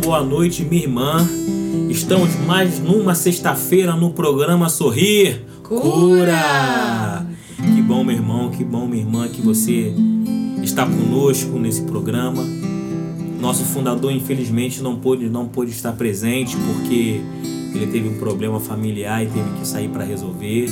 Boa 0.00 0.22
noite, 0.24 0.64
minha 0.64 0.82
irmã. 0.82 1.28
Estamos 1.90 2.34
mais 2.46 2.78
numa 2.78 3.14
sexta-feira 3.14 3.94
no 3.94 4.10
programa 4.10 4.68
Sorrir 4.70 5.42
Cura. 5.62 7.26
Que 7.56 7.82
bom, 7.82 8.02
meu 8.02 8.16
irmão, 8.16 8.50
que 8.50 8.64
bom, 8.64 8.86
minha 8.86 9.02
irmã, 9.02 9.28
que 9.28 9.42
você 9.42 9.92
está 10.62 10.86
conosco 10.86 11.58
nesse 11.58 11.82
programa. 11.82 12.42
Nosso 13.40 13.62
fundador, 13.64 14.10
infelizmente, 14.10 14.82
não 14.82 14.96
pôde, 14.96 15.28
não 15.28 15.46
pôde 15.46 15.70
estar 15.70 15.92
presente 15.92 16.56
porque 16.56 17.20
ele 17.74 17.86
teve 17.86 18.08
um 18.08 18.18
problema 18.18 18.58
familiar 18.58 19.22
e 19.22 19.26
teve 19.26 19.50
que 19.58 19.68
sair 19.68 19.88
para 19.88 20.02
resolver. 20.02 20.68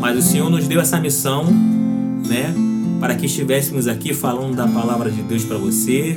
Mas 0.00 0.18
o 0.18 0.22
Senhor 0.22 0.48
nos 0.48 0.66
deu 0.66 0.80
essa 0.80 0.98
missão, 0.98 1.44
né, 1.44 2.54
para 2.98 3.14
que 3.14 3.26
estivéssemos 3.26 3.86
aqui 3.86 4.14
falando 4.14 4.56
da 4.56 4.66
palavra 4.66 5.10
de 5.10 5.20
Deus 5.22 5.44
para 5.44 5.58
você 5.58 6.16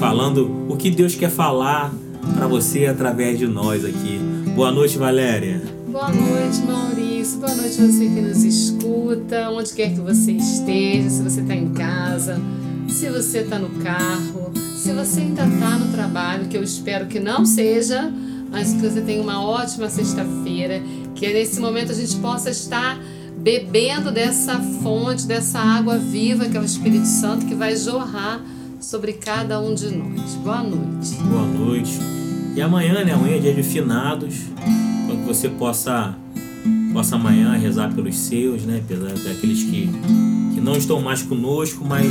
falando 0.00 0.66
o 0.66 0.78
que 0.78 0.90
Deus 0.90 1.14
quer 1.14 1.28
falar 1.30 1.92
para 2.34 2.48
você 2.48 2.86
através 2.86 3.38
de 3.38 3.46
nós 3.46 3.84
aqui. 3.84 4.18
Boa 4.56 4.72
noite, 4.72 4.96
Valéria. 4.96 5.60
Boa 5.88 6.08
noite, 6.08 6.58
Maurício. 6.66 7.38
Boa 7.38 7.54
noite 7.54 7.74
você 7.74 8.06
que 8.06 8.20
nos 8.22 8.42
escuta, 8.42 9.50
onde 9.50 9.70
quer 9.74 9.90
que 9.92 10.00
você 10.00 10.32
esteja, 10.32 11.10
se 11.10 11.22
você 11.22 11.42
está 11.42 11.54
em 11.54 11.68
casa, 11.74 12.40
se 12.88 13.10
você 13.10 13.40
está 13.40 13.58
no 13.58 13.68
carro, 13.82 14.50
se 14.74 14.90
você 14.90 15.20
ainda 15.20 15.44
está 15.44 15.78
no 15.78 15.92
trabalho, 15.92 16.48
que 16.48 16.56
eu 16.56 16.62
espero 16.62 17.04
que 17.04 17.20
não 17.20 17.44
seja, 17.44 18.10
mas 18.50 18.72
que 18.72 18.80
você 18.80 19.02
tenha 19.02 19.22
uma 19.22 19.44
ótima 19.44 19.90
sexta-feira, 19.90 20.80
que 21.14 21.28
nesse 21.28 21.60
momento 21.60 21.92
a 21.92 21.94
gente 21.94 22.16
possa 22.16 22.48
estar 22.48 22.98
bebendo 23.36 24.10
dessa 24.10 24.58
fonte, 24.82 25.26
dessa 25.26 25.58
água 25.58 25.98
viva 25.98 26.46
que 26.46 26.56
é 26.56 26.60
o 26.60 26.64
Espírito 26.64 27.06
Santo 27.06 27.44
que 27.44 27.54
vai 27.54 27.76
jorrar 27.76 28.40
sobre 28.80 29.12
cada 29.12 29.60
um 29.60 29.74
de 29.74 29.94
nós. 29.94 30.34
Boa 30.36 30.62
noite. 30.62 31.14
Boa 31.28 31.46
noite. 31.46 31.98
E 32.56 32.60
amanhã, 32.60 33.04
né? 33.04 33.12
Amanhã 33.12 33.36
é 33.36 33.38
dia 33.38 33.54
de 33.54 33.62
finados, 33.62 34.34
para 35.06 35.16
que 35.16 35.22
você 35.22 35.48
possa, 35.48 36.14
possa 36.92 37.16
amanhã 37.16 37.52
rezar 37.52 37.94
pelos 37.94 38.16
seus, 38.16 38.62
né? 38.62 38.82
Pelos 38.88 39.62
que, 39.64 39.88
que 40.54 40.60
não 40.60 40.76
estão 40.76 41.00
mais 41.00 41.22
conosco, 41.22 41.84
mas 41.84 42.10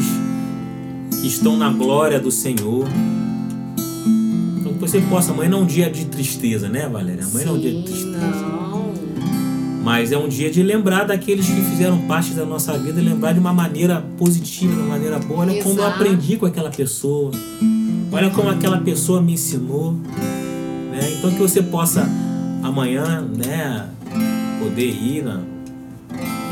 que 1.21 1.27
estão 1.27 1.57
na 1.57 1.69
glória 1.69 2.19
do 2.19 2.31
Senhor. 2.31 2.87
Então 4.59 4.73
que 4.73 4.79
você 4.79 5.01
possa, 5.01 5.31
amanhã 5.31 5.49
não 5.49 5.59
é 5.59 5.61
um 5.63 5.65
dia 5.65 5.89
de 5.89 6.05
tristeza, 6.05 6.69
né, 6.69 6.87
Valéria? 6.87 7.25
Amanhã 7.25 7.39
Sim, 7.39 7.45
não 7.45 7.55
é 7.55 7.57
um 7.57 7.61
dia 7.61 7.73
de 7.73 7.83
tristeza. 7.83 8.19
Não. 8.19 8.68
Mas 9.81 10.11
é 10.11 10.17
um 10.17 10.27
dia 10.27 10.51
de 10.51 10.61
lembrar 10.61 11.05
daqueles 11.05 11.47
que 11.47 11.61
fizeram 11.61 11.99
parte 11.99 12.33
da 12.33 12.45
nossa 12.45 12.77
vida, 12.77 13.01
lembrar 13.01 13.33
de 13.33 13.39
uma 13.39 13.53
maneira 13.53 14.03
positiva, 14.17 14.73
de 14.73 14.79
uma 14.79 14.89
maneira 14.89 15.19
boa. 15.19 15.41
Olha 15.41 15.63
como 15.63 15.79
eu 15.79 15.83
Exato. 15.83 16.03
aprendi 16.03 16.37
com 16.37 16.45
aquela 16.45 16.69
pessoa. 16.69 17.31
Olha 18.11 18.29
como 18.29 18.49
aquela 18.49 18.79
pessoa 18.79 19.21
me 19.21 19.33
ensinou. 19.33 19.93
Né? 20.91 21.13
Então 21.17 21.31
que 21.31 21.39
você 21.39 21.63
possa 21.63 22.09
amanhã, 22.61 23.21
né, 23.21 23.87
poder 24.59 24.89
ir 24.89 25.23
na, 25.23 25.41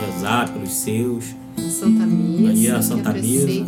rezar 0.05 0.49
pelos 0.51 0.71
seus. 0.71 1.25
A 1.57 1.69
Santa 1.69 2.05
Missa. 2.05 2.73
A 2.73 2.77
que 2.77 2.83
Santa. 2.83 3.13
Missa. 3.13 3.65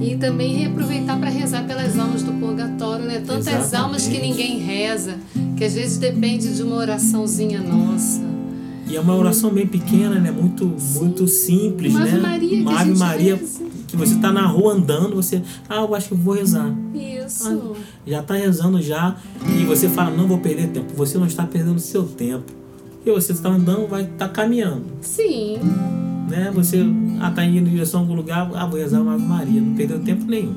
E 0.00 0.16
também 0.18 0.54
reaproveitar 0.56 1.18
para 1.18 1.28
rezar 1.28 1.64
pelas 1.64 1.98
almas 1.98 2.22
do 2.22 2.32
purgatório, 2.32 3.04
né? 3.04 3.22
Tantas 3.26 3.46
Exatamente. 3.46 3.76
almas 3.76 4.06
que 4.06 4.18
ninguém 4.18 4.58
reza, 4.58 5.16
que 5.56 5.64
às 5.64 5.74
vezes 5.74 5.98
depende 5.98 6.54
de 6.54 6.62
uma 6.62 6.76
oraçãozinha 6.76 7.60
nossa. 7.60 8.31
E 8.86 8.96
é 8.96 9.00
uma 9.00 9.16
oração 9.16 9.50
bem 9.50 9.66
pequena, 9.66 10.18
né? 10.18 10.30
Muito, 10.30 10.66
muito 10.94 11.26
simples, 11.28 11.94
Uma 11.94 12.02
Ave 12.02 12.12
né? 12.12 12.20
Maria 12.20 12.48
que 12.48 12.60
uma 12.62 12.80
Ave 12.80 12.98
Maria 12.98 13.36
reza. 13.36 13.64
que 13.88 13.96
você 13.96 14.14
tá 14.16 14.32
na 14.32 14.46
rua 14.46 14.74
andando, 14.74 15.14
você, 15.14 15.42
ah, 15.68 15.76
eu 15.76 15.94
acho 15.94 16.08
que 16.08 16.14
eu 16.14 16.18
vou 16.18 16.34
rezar. 16.34 16.72
Isso. 16.94 17.76
já 18.06 18.22
tá 18.22 18.34
rezando 18.34 18.82
já 18.82 19.16
e 19.58 19.64
você 19.64 19.88
fala, 19.88 20.10
não 20.14 20.26
vou 20.26 20.38
perder 20.38 20.68
tempo. 20.68 20.92
Você 20.96 21.16
não 21.16 21.26
está 21.26 21.46
perdendo 21.46 21.78
seu 21.78 22.04
tempo. 22.04 22.52
E 23.04 23.10
você 23.10 23.32
está 23.32 23.48
andando, 23.48 23.88
vai 23.88 24.04
estar 24.04 24.28
caminhando. 24.28 24.84
Sim. 25.00 25.58
Né? 26.28 26.50
Você 26.54 26.84
ah, 27.20 27.30
tá 27.30 27.44
indo 27.44 27.68
em 27.68 27.72
direção 27.72 28.00
a 28.00 28.02
algum 28.02 28.14
lugar, 28.14 28.50
ah, 28.54 28.66
vou 28.66 28.78
rezar 28.78 29.00
uma 29.00 29.14
Ave 29.14 29.24
Maria. 29.24 29.60
Não 29.60 29.74
perdeu 29.74 30.00
tempo 30.00 30.24
nenhum. 30.26 30.54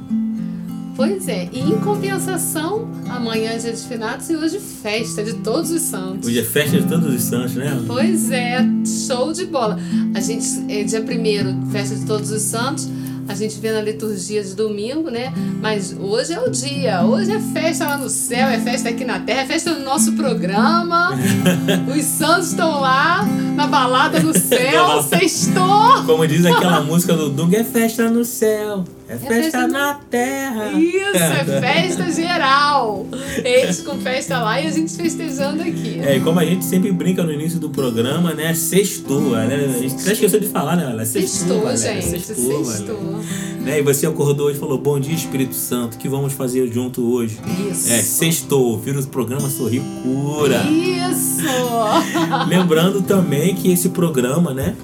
Pois 0.96 1.28
é. 1.28 1.50
E 1.52 1.60
em 1.60 1.78
compensação, 1.80 2.88
amanhã 3.10 3.52
é 3.52 3.58
dia 3.58 3.74
de 3.74 3.82
finados 3.82 4.30
e 4.30 4.36
hoje 4.36 4.60
festa 4.60 5.24
de 5.24 5.34
todos 5.34 5.70
os 5.70 5.82
santos. 5.82 6.28
Hoje 6.28 6.40
é 6.40 6.44
festa 6.44 6.80
de 6.80 6.88
todos 6.88 7.14
os 7.14 7.22
santos, 7.22 7.56
né? 7.56 7.84
Pois 7.86 8.32
é, 8.32 8.66
show 9.06 9.34
de 9.34 9.46
bola. 9.46 9.78
A 10.14 10.22
gente, 10.22 10.46
é 10.70 10.84
dia 10.84 11.02
primeiro, 11.02 11.54
festa 11.72 11.96
de 11.96 12.06
todos 12.06 12.32
os 12.32 12.42
santos. 12.42 12.88
A 13.28 13.34
gente 13.34 13.60
vê 13.60 13.72
na 13.72 13.82
liturgia 13.82 14.44
de 14.44 14.54
domingo, 14.54 15.10
né? 15.10 15.34
Mas 15.60 15.96
hoje 16.00 16.32
é 16.32 16.40
o 16.40 16.50
dia. 16.50 17.04
Hoje 17.04 17.32
é 17.32 17.40
festa 17.40 17.86
lá 17.86 17.98
no 17.98 18.08
céu, 18.08 18.48
é 18.48 18.60
festa 18.60 18.90
aqui 18.90 19.04
na 19.04 19.20
terra, 19.20 19.42
é 19.42 19.46
festa 19.48 19.74
no 19.74 19.84
nosso 19.84 20.14
programa. 20.14 21.10
Os 21.94 22.04
santos 22.04 22.50
estão 22.50 22.80
lá 22.80 23.28
na 23.56 23.66
balada 23.66 24.20
no 24.20 24.32
céu, 24.38 25.02
sextou. 25.02 26.04
Como 26.06 26.28
diz 26.28 26.46
aquela 26.46 26.82
música 26.86 27.16
do 27.16 27.30
Dung, 27.30 27.56
é 27.56 27.64
festa 27.64 28.10
no 28.12 28.24
céu, 28.24 28.86
é 29.08 29.18
festa, 29.18 29.28
festa 29.36 29.68
no- 29.68 29.74
na 29.74 29.94
terra. 30.10 30.72
Isso, 30.72 31.16
é 31.18 31.60
festa 31.62 32.12
geral. 32.12 33.06
Eles 33.44 33.82
com 33.82 33.98
festa 34.00 34.40
lá 34.40 34.60
e 34.60 34.68
a 34.68 34.72
gente 34.72 34.92
festejando 34.96 35.62
aqui. 35.62 36.00
É, 36.04 36.18
e 36.18 36.20
como 36.22 36.40
a 36.40 36.46
gente 36.46 36.66
sempre 36.66 36.92
brinca 36.92 37.24
no 37.24 37.32
início 37.32 37.60
do 37.60 37.70
programa, 37.70 38.34
né? 38.34 38.54
Sextou, 38.54 39.22
né? 39.32 39.56
A 39.76 39.80
gente 39.80 39.96
até 40.02 40.14
esqueceu 40.14 40.40
de 40.40 40.48
falar, 40.48 40.76
né? 40.76 40.88
Ela 40.90 41.06
Sextou, 41.06 41.62
Valéria, 41.62 42.02
gente. 42.02 42.26
Sextou, 42.26 42.66
Sextou. 42.66 42.96
Valéria. 42.98 43.56
Né? 43.62 43.80
E 43.80 43.82
você 43.82 44.06
acordou 44.06 44.48
hoje 44.48 44.58
e 44.58 44.60
falou: 44.60 44.78
Bom 44.78 45.00
dia, 45.00 45.14
Espírito 45.16 45.56
Santo, 45.56 45.96
o 45.96 45.98
que 45.98 46.08
vamos 46.08 46.34
fazer 46.34 46.72
junto 46.72 47.04
hoje? 47.14 47.38
Isso. 47.72 47.92
É, 47.92 47.98
sextou, 47.98 48.78
vira 48.80 49.00
o 49.00 49.08
programa 49.08 49.50
Sorri 49.50 49.82
Cura. 50.04 50.64
Isso! 50.70 51.44
Lembrando 52.48 53.02
também 53.02 53.56
que 53.56 53.72
esse 53.72 53.90
programa, 53.90 54.54
né? 54.54 54.76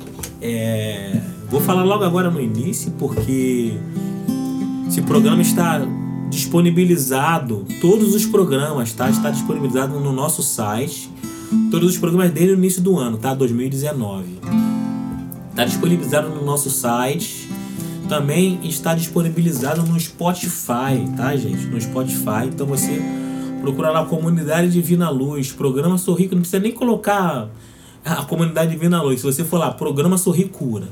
É, 0.42 1.20
vou 1.50 1.62
falar 1.62 1.84
logo 1.84 2.04
agora 2.04 2.32
no 2.32 2.42
início, 2.42 2.92
porque 2.98 3.74
esse 4.92 5.02
programa 5.04 5.42
está 5.42 5.82
disponibilizado, 6.30 7.66
todos 7.80 8.14
os 8.14 8.26
programas, 8.26 8.92
tá? 8.92 9.10
Está 9.10 9.32
disponibilizado 9.32 9.98
no 9.98 10.12
nosso 10.12 10.44
site. 10.44 11.10
Todos 11.72 11.92
os 11.92 11.98
programas 11.98 12.30
desde 12.32 12.52
o 12.52 12.58
início 12.58 12.82
do 12.82 13.00
ano, 13.00 13.18
tá? 13.18 13.34
2019. 13.34 14.26
Está 15.50 15.64
disponibilizado 15.64 16.28
no 16.28 16.44
nosso 16.44 16.70
site. 16.70 17.50
Também 18.10 18.60
está 18.64 18.94
disponibilizado 18.94 19.82
no 19.82 19.98
Spotify, 19.98 21.08
tá, 21.16 21.38
gente? 21.38 21.68
No 21.68 21.80
Spotify. 21.80 22.48
Então 22.54 22.68
você 22.68 23.02
procura 23.62 23.92
lá 23.92 24.04
Comunidade 24.04 24.70
Divina 24.70 25.10
Luz, 25.10 25.54
programa 25.54 25.98
Sorri, 25.98 26.28
que 26.28 26.36
não 26.36 26.42
precisa 26.42 26.62
nem 26.62 26.74
colocar 26.74 27.50
a 28.04 28.26
Comunidade 28.26 28.72
Divina 28.72 29.02
Luz. 29.02 29.22
Se 29.22 29.26
você 29.26 29.46
for 29.46 29.58
lá, 29.58 29.72
programa 29.72 30.18
Sorri 30.18 30.50
Cura. 30.50 30.90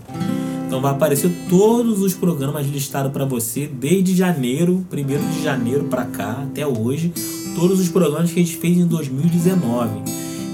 Então 0.69 0.79
vai 0.79 0.91
aparecer 0.91 1.31
todos 1.49 2.03
os 2.03 2.13
programas 2.13 2.67
listados 2.67 3.11
para 3.11 3.25
você 3.25 3.65
desde 3.65 4.15
janeiro, 4.15 4.85
1 4.93 5.31
de 5.31 5.43
janeiro 5.43 5.85
para 5.85 6.05
cá 6.05 6.43
até 6.43 6.65
hoje, 6.65 7.11
todos 7.55 7.79
os 7.79 7.89
programas 7.89 8.31
que 8.31 8.39
a 8.39 8.43
gente 8.43 8.55
fez 8.55 8.77
em 8.77 8.85
2019. 8.85 9.89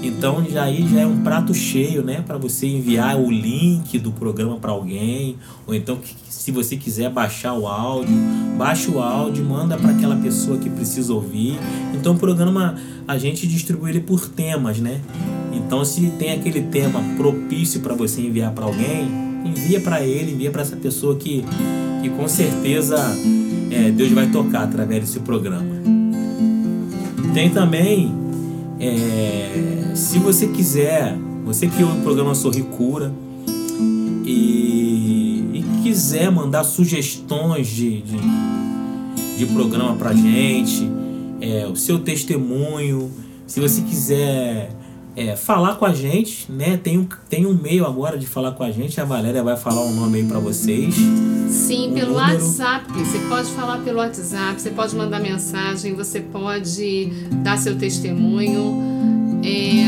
Então 0.02 0.42
já 0.48 0.62
aí 0.62 0.88
já 0.88 1.00
é 1.00 1.06
um 1.06 1.18
prato 1.18 1.52
cheio, 1.52 2.02
né, 2.02 2.24
para 2.26 2.38
você 2.38 2.66
enviar 2.66 3.20
o 3.20 3.30
link 3.30 3.98
do 3.98 4.10
programa 4.10 4.56
para 4.56 4.72
alguém, 4.72 5.36
ou 5.66 5.74
então 5.74 5.98
se 6.30 6.50
você 6.50 6.78
quiser 6.78 7.10
baixar 7.10 7.52
o 7.52 7.66
áudio, 7.66 8.16
baixa 8.56 8.90
o 8.90 8.98
áudio, 9.02 9.44
manda 9.44 9.76
para 9.76 9.90
aquela 9.90 10.16
pessoa 10.16 10.56
que 10.56 10.70
precisa 10.70 11.12
ouvir. 11.12 11.58
Então 11.92 12.14
o 12.14 12.18
programa 12.18 12.76
a 13.06 13.18
gente 13.18 13.46
distribui 13.46 13.90
ele 13.90 14.00
por 14.00 14.26
temas, 14.26 14.78
né? 14.78 14.98
Então 15.52 15.84
se 15.84 16.08
tem 16.18 16.32
aquele 16.32 16.62
tema 16.62 17.02
propício 17.18 17.80
para 17.80 17.94
você 17.94 18.22
enviar 18.22 18.52
para 18.52 18.64
alguém, 18.64 19.25
envia 19.44 19.80
para 19.80 20.02
ele, 20.02 20.32
envia 20.32 20.50
para 20.50 20.62
essa 20.62 20.76
pessoa 20.76 21.16
que, 21.16 21.44
que 22.02 22.08
com 22.10 22.28
certeza 22.28 22.96
é, 23.70 23.90
Deus 23.90 24.10
vai 24.12 24.28
tocar 24.30 24.64
através 24.64 25.02
desse 25.02 25.20
programa. 25.20 25.66
Tem 27.34 27.50
também, 27.50 28.14
é, 28.80 29.92
se 29.94 30.18
você 30.18 30.48
quiser, 30.48 31.16
você 31.44 31.66
que 31.66 31.82
ouve 31.82 31.98
o 31.98 32.02
programa 32.02 32.34
Sorri 32.34 32.62
Cura 32.62 33.12
e, 34.24 35.44
e 35.52 35.64
quiser 35.82 36.30
mandar 36.30 36.64
sugestões 36.64 37.68
de, 37.68 38.02
de, 38.02 38.16
de 39.38 39.46
programa 39.46 39.94
pra 39.96 40.14
gente, 40.14 40.88
é, 41.40 41.66
o 41.66 41.76
seu 41.76 41.98
testemunho, 41.98 43.10
se 43.46 43.60
você 43.60 43.82
quiser 43.82 44.70
é, 45.16 45.34
falar 45.34 45.76
com 45.76 45.86
a 45.86 45.94
gente, 45.94 46.50
né? 46.52 46.76
Tem 46.76 46.98
um, 46.98 47.08
tem 47.28 47.46
um 47.46 47.54
meio 47.54 47.84
agora 47.86 48.16
de 48.18 48.26
falar 48.26 48.52
com 48.52 48.62
a 48.62 48.70
gente, 48.70 49.00
a 49.00 49.04
Valéria 49.04 49.42
vai 49.42 49.56
falar 49.56 49.82
o 49.82 49.90
nome 49.92 50.18
aí 50.18 50.24
pra 50.26 50.38
vocês. 50.38 50.94
Sim, 51.48 51.90
O 51.90 51.94
pelo 51.94 52.12
número- 52.12 52.44
WhatsApp. 52.44 52.92
Você 52.92 53.18
pode 53.28 53.48
falar 53.52 53.78
pelo 53.78 53.98
WhatsApp, 53.98 54.60
você 54.60 54.70
pode 54.70 54.94
mandar 54.94 55.18
mensagem, 55.20 55.94
você 55.94 56.20
pode 56.20 57.06
dar 57.42 57.56
seu 57.56 57.76
testemunho 57.78 59.40
é, 59.42 59.86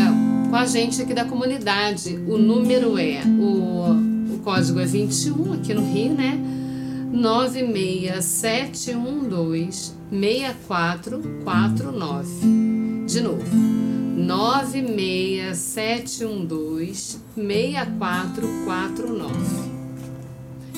com 0.48 0.56
a 0.56 0.64
gente 0.64 1.02
aqui 1.02 1.12
da 1.12 1.26
comunidade. 1.26 2.18
O 2.26 2.38
número 2.38 2.96
é, 2.98 3.20
o, 3.26 4.32
o 4.34 4.38
código 4.42 4.80
é 4.80 4.86
21 4.86 5.52
aqui 5.54 5.74
no 5.74 5.82
Rio, 5.92 6.14
né? 6.14 6.40
96712 7.12 9.92
6449. 10.10 12.28
De 13.06 13.20
novo. 13.20 13.44
96712 14.18 17.18
6449. 17.36 19.78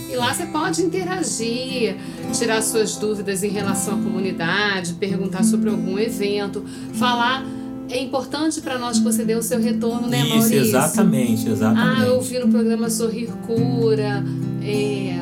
E 0.08 0.16
lá 0.16 0.32
você 0.34 0.46
pode 0.46 0.82
interagir, 0.82 1.96
tirar 2.32 2.62
suas 2.62 2.96
dúvidas 2.96 3.44
em 3.44 3.48
relação 3.50 4.00
à 4.00 4.02
comunidade, 4.02 4.94
perguntar 4.94 5.44
sobre 5.44 5.70
algum 5.70 5.98
evento, 5.98 6.64
falar. 6.94 7.44
É 7.88 8.00
importante 8.00 8.60
para 8.60 8.78
nós 8.78 8.98
que 8.98 9.04
você 9.04 9.24
dê 9.24 9.34
o 9.34 9.42
seu 9.42 9.60
retorno, 9.60 10.06
né, 10.06 10.20
Isso, 10.20 10.28
Maurício? 10.28 10.60
exatamente, 10.60 11.48
exatamente. 11.48 12.02
Ah, 12.02 12.06
eu 12.06 12.20
vi 12.20 12.38
no 12.38 12.46
programa 12.48 12.88
Sorrir 12.88 13.28
Cura. 13.46 14.22
é, 14.62 15.16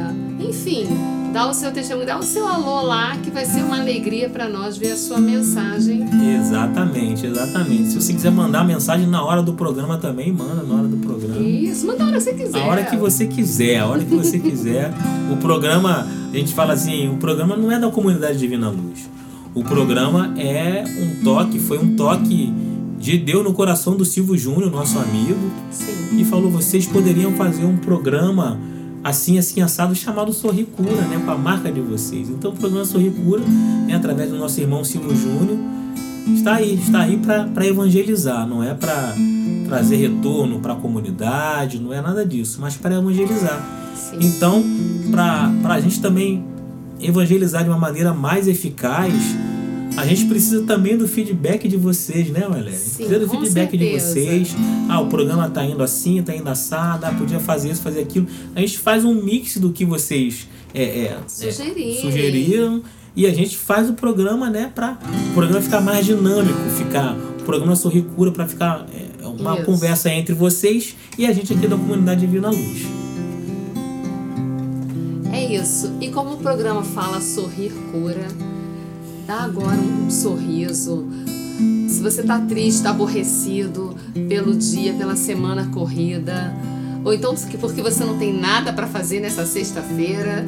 enfim, 0.46 0.86
Dá 1.32 1.48
o 1.48 1.54
seu 1.54 1.70
testemunho, 1.70 2.06
dá 2.06 2.18
o 2.18 2.22
seu 2.22 2.46
alô 2.46 2.82
lá, 2.82 3.16
que 3.18 3.30
vai 3.30 3.44
ser 3.44 3.62
uma 3.62 3.78
alegria 3.78 4.28
para 4.28 4.48
nós 4.48 4.76
ver 4.76 4.92
a 4.92 4.96
sua 4.96 5.18
mensagem. 5.18 6.04
Exatamente, 6.36 7.26
exatamente. 7.26 7.90
Se 7.90 8.00
você 8.00 8.12
quiser 8.12 8.30
mandar 8.30 8.64
mensagem 8.64 9.06
na 9.06 9.22
hora 9.22 9.42
do 9.42 9.52
programa 9.52 9.98
também, 9.98 10.32
manda 10.32 10.62
na 10.62 10.74
hora 10.74 10.88
do 10.88 10.96
programa. 10.96 11.40
Isso, 11.40 11.86
manda 11.86 12.04
a 12.04 12.06
hora 12.06 12.16
que 12.16 12.22
você 12.22 12.34
quiser. 12.34 12.62
A 12.62 12.66
hora 12.66 12.84
que 12.84 12.96
você 12.96 13.26
quiser, 13.26 13.78
a 13.78 13.86
hora 13.86 14.04
que 14.04 14.14
você 14.14 14.38
quiser. 14.40 14.92
O 15.30 15.36
programa, 15.36 16.06
a 16.32 16.36
gente 16.36 16.54
fala 16.54 16.72
assim, 16.72 17.08
o 17.08 17.16
programa 17.18 17.56
não 17.56 17.70
é 17.70 17.78
da 17.78 17.90
comunidade 17.90 18.38
Divina 18.38 18.70
Luz. 18.70 19.08
O 19.54 19.62
programa 19.62 20.34
é 20.36 20.84
um 21.02 21.24
toque, 21.24 21.58
foi 21.58 21.78
um 21.78 21.94
toque 21.94 22.52
de 22.98 23.16
Deus 23.16 23.44
no 23.44 23.52
coração 23.52 23.96
do 23.96 24.04
Silvio 24.04 24.36
Júnior, 24.36 24.70
nosso 24.70 24.98
amigo. 24.98 25.50
Sim. 25.70 26.20
E 26.20 26.24
falou: 26.24 26.50
vocês 26.50 26.86
poderiam 26.86 27.32
fazer 27.32 27.64
um 27.64 27.76
programa 27.76 28.58
assim, 29.08 29.38
assim, 29.38 29.60
assado, 29.60 29.94
chamado 29.94 30.32
Sorri 30.32 30.64
Cura, 30.64 31.02
né? 31.02 31.20
Com 31.24 31.30
a 31.30 31.36
marca 31.36 31.70
de 31.70 31.80
vocês. 31.80 32.28
Então 32.28 32.50
o 32.50 32.54
programa 32.56 32.84
Sorri 32.84 33.10
Cura, 33.10 33.42
né, 33.86 33.94
através 33.94 34.30
do 34.30 34.36
nosso 34.36 34.60
irmão 34.60 34.84
Silvio 34.84 35.16
Júnior, 35.16 35.58
está 36.34 36.56
aí, 36.56 36.74
está 36.74 37.00
aí 37.00 37.18
para 37.18 37.66
evangelizar, 37.66 38.46
não 38.46 38.62
é 38.62 38.74
para 38.74 39.14
trazer 39.66 39.96
retorno 39.96 40.60
para 40.60 40.72
a 40.72 40.76
comunidade, 40.76 41.78
não 41.78 41.92
é 41.92 42.00
nada 42.00 42.24
disso, 42.24 42.58
mas 42.60 42.76
para 42.76 42.94
evangelizar. 42.94 43.62
Sim. 43.94 44.18
Então, 44.20 44.62
para 45.10 45.74
a 45.74 45.80
gente 45.80 46.00
também 46.00 46.44
evangelizar 47.00 47.62
de 47.62 47.68
uma 47.68 47.78
maneira 47.78 48.12
mais 48.14 48.48
eficaz, 48.48 49.12
a 49.96 50.06
gente 50.06 50.26
precisa 50.26 50.62
também 50.62 50.96
do 50.96 51.08
feedback 51.08 51.66
de 51.68 51.76
vocês, 51.76 52.30
né, 52.30 52.40
Valéria? 52.40 52.72
Sim, 52.72 52.96
precisa 52.96 53.18
do 53.18 53.28
feedback 53.28 53.76
de 53.76 53.84
certeza. 53.84 54.12
vocês. 54.12 54.56
Ah, 54.88 55.00
o 55.00 55.06
programa 55.06 55.48
tá 55.50 55.64
indo 55.64 55.82
assim, 55.82 56.22
tá 56.22 56.34
indo 56.34 56.48
assado, 56.48 57.06
ah, 57.06 57.12
podia 57.12 57.40
fazer 57.40 57.70
isso, 57.70 57.82
fazer 57.82 58.00
aquilo. 58.00 58.26
A 58.54 58.60
gente 58.60 58.78
faz 58.78 59.04
um 59.04 59.14
mix 59.14 59.56
do 59.56 59.72
que 59.72 59.84
vocês 59.84 60.48
é, 60.74 60.82
é, 60.82 61.04
é, 61.04 61.20
sugeriram 61.26 62.82
e 63.16 63.26
a 63.26 63.34
gente 63.34 63.56
faz 63.56 63.90
o 63.90 63.94
programa, 63.94 64.48
né, 64.48 64.70
para 64.72 64.98
o 65.30 65.34
programa 65.34 65.60
ficar 65.60 65.80
mais 65.80 66.06
dinâmico, 66.06 66.58
ficar 66.76 67.16
o 67.40 67.42
programa 67.44 67.74
Sorri 67.74 68.02
Cura 68.02 68.30
para 68.30 68.46
ficar 68.46 68.86
é, 68.94 69.26
uma 69.26 69.56
Isso. 69.56 69.64
conversa 69.64 70.10
entre 70.10 70.34
vocês 70.34 70.94
e 71.16 71.26
a 71.26 71.32
gente 71.32 71.52
aqui 71.52 71.66
da 71.66 71.76
comunidade 71.76 72.20
Divina 72.20 72.50
Luz. 72.50 72.86
É 75.32 75.54
isso. 75.54 75.92
E 76.00 76.10
como 76.10 76.34
o 76.34 76.36
programa 76.38 76.82
fala 76.82 77.20
sorrir 77.20 77.72
cura, 77.92 78.26
dá 79.28 79.42
agora 79.42 79.76
um 79.76 80.10
sorriso. 80.10 81.06
Se 81.86 82.00
você 82.00 82.22
tá 82.22 82.38
triste, 82.40 82.82
tá 82.82 82.90
aborrecido 82.90 83.94
pelo 84.26 84.56
dia, 84.56 84.94
pela 84.94 85.14
semana 85.16 85.66
corrida, 85.66 86.54
ou 87.04 87.12
então 87.12 87.34
porque 87.60 87.82
você 87.82 88.04
não 88.04 88.16
tem 88.16 88.32
nada 88.32 88.72
para 88.72 88.86
fazer 88.86 89.20
nessa 89.20 89.44
sexta-feira. 89.44 90.46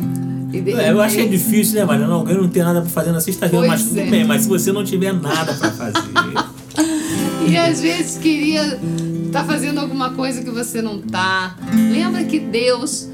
É, 0.78 0.90
eu 0.90 1.00
achei 1.00 1.24
repente- 1.24 1.38
difícil, 1.38 1.78
né, 1.78 1.84
Mariana? 1.84 2.14
Alguém 2.14 2.36
não 2.36 2.48
tem 2.48 2.62
nada 2.62 2.80
pra 2.80 2.90
fazer 2.90 3.12
na 3.12 3.20
sexta-feira, 3.20 3.66
mas 3.68 3.84
tudo 3.84 4.00
é. 4.00 4.06
bem. 4.06 4.24
Mas 4.24 4.42
se 4.42 4.48
você 4.48 4.72
não 4.72 4.82
tiver 4.82 5.12
nada 5.12 5.52
pra 5.52 5.70
fazer, 5.70 6.00
E 7.46 7.56
às 7.56 7.80
vezes 7.80 8.16
queria 8.18 8.78
estar 9.26 9.44
fazendo 9.44 9.78
alguma 9.78 10.10
coisa 10.10 10.42
que 10.42 10.50
você 10.50 10.80
não 10.80 11.00
tá. 11.00 11.56
Lembra 11.92 12.24
que 12.24 12.38
Deus 12.38 13.08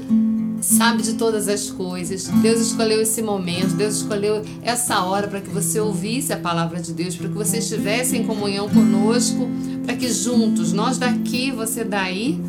sabe 0.67 1.01
de 1.01 1.13
todas 1.13 1.47
as 1.47 1.69
coisas. 1.69 2.27
Deus 2.41 2.59
escolheu 2.59 3.01
esse 3.01 3.21
momento, 3.21 3.75
Deus 3.75 3.97
escolheu 3.97 4.43
essa 4.61 5.01
hora 5.01 5.27
para 5.27 5.39
que 5.39 5.49
você 5.49 5.79
ouvisse 5.79 6.33
a 6.33 6.37
palavra 6.37 6.81
de 6.81 6.91
Deus, 6.91 7.15
para 7.15 7.29
que 7.29 7.33
você 7.33 7.59
estivesse 7.59 8.17
em 8.17 8.25
comunhão 8.25 8.67
conosco, 8.67 9.47
para 9.85 9.95
que 9.95 10.11
juntos, 10.11 10.73
nós 10.73 10.97
daqui, 10.97 11.51
você 11.51 11.85
daí, 11.85 12.39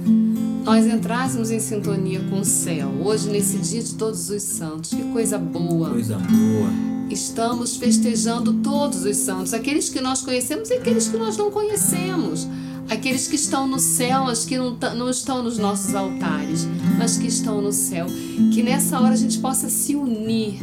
nós 0.65 0.85
entrássemos 0.85 1.51
em 1.51 1.61
sintonia 1.61 2.21
com 2.29 2.41
o 2.41 2.45
céu. 2.45 2.91
Hoje, 3.05 3.29
nesse 3.31 3.57
dia 3.59 3.83
de 3.83 3.95
todos 3.95 4.29
os 4.31 4.43
santos, 4.43 4.91
que 4.91 5.03
coisa 5.13 5.39
boa. 5.39 5.91
coisa 5.91 6.19
boa. 6.19 6.71
Estamos 7.09 7.77
festejando 7.77 8.53
todos 8.55 9.05
os 9.05 9.17
santos, 9.17 9.55
aqueles 9.55 9.89
que 9.89 10.01
nós 10.01 10.21
conhecemos 10.23 10.71
e 10.71 10.75
aqueles 10.75 11.09
que 11.09 11.17
nós 11.17 11.37
não 11.37 11.51
conhecemos. 11.51 12.47
Aqueles 12.91 13.27
que 13.27 13.37
estão 13.37 13.67
no 13.67 13.79
céu, 13.79 14.25
mas 14.25 14.45
que 14.45 14.57
não, 14.57 14.77
não 14.97 15.11
estão 15.11 15.43
nos 15.43 15.59
nossos 15.59 15.95
altares, 15.95 16.67
mas 16.99 17.19
que 17.19 17.27
estão 17.27 17.61
no 17.61 17.73
céu. 17.73 18.07
Que 18.53 18.63
nessa 18.63 18.99
hora 18.99 19.13
a 19.13 19.17
gente 19.17 19.39
possa 19.39 19.69
se 19.69 19.95
unir 19.95 20.59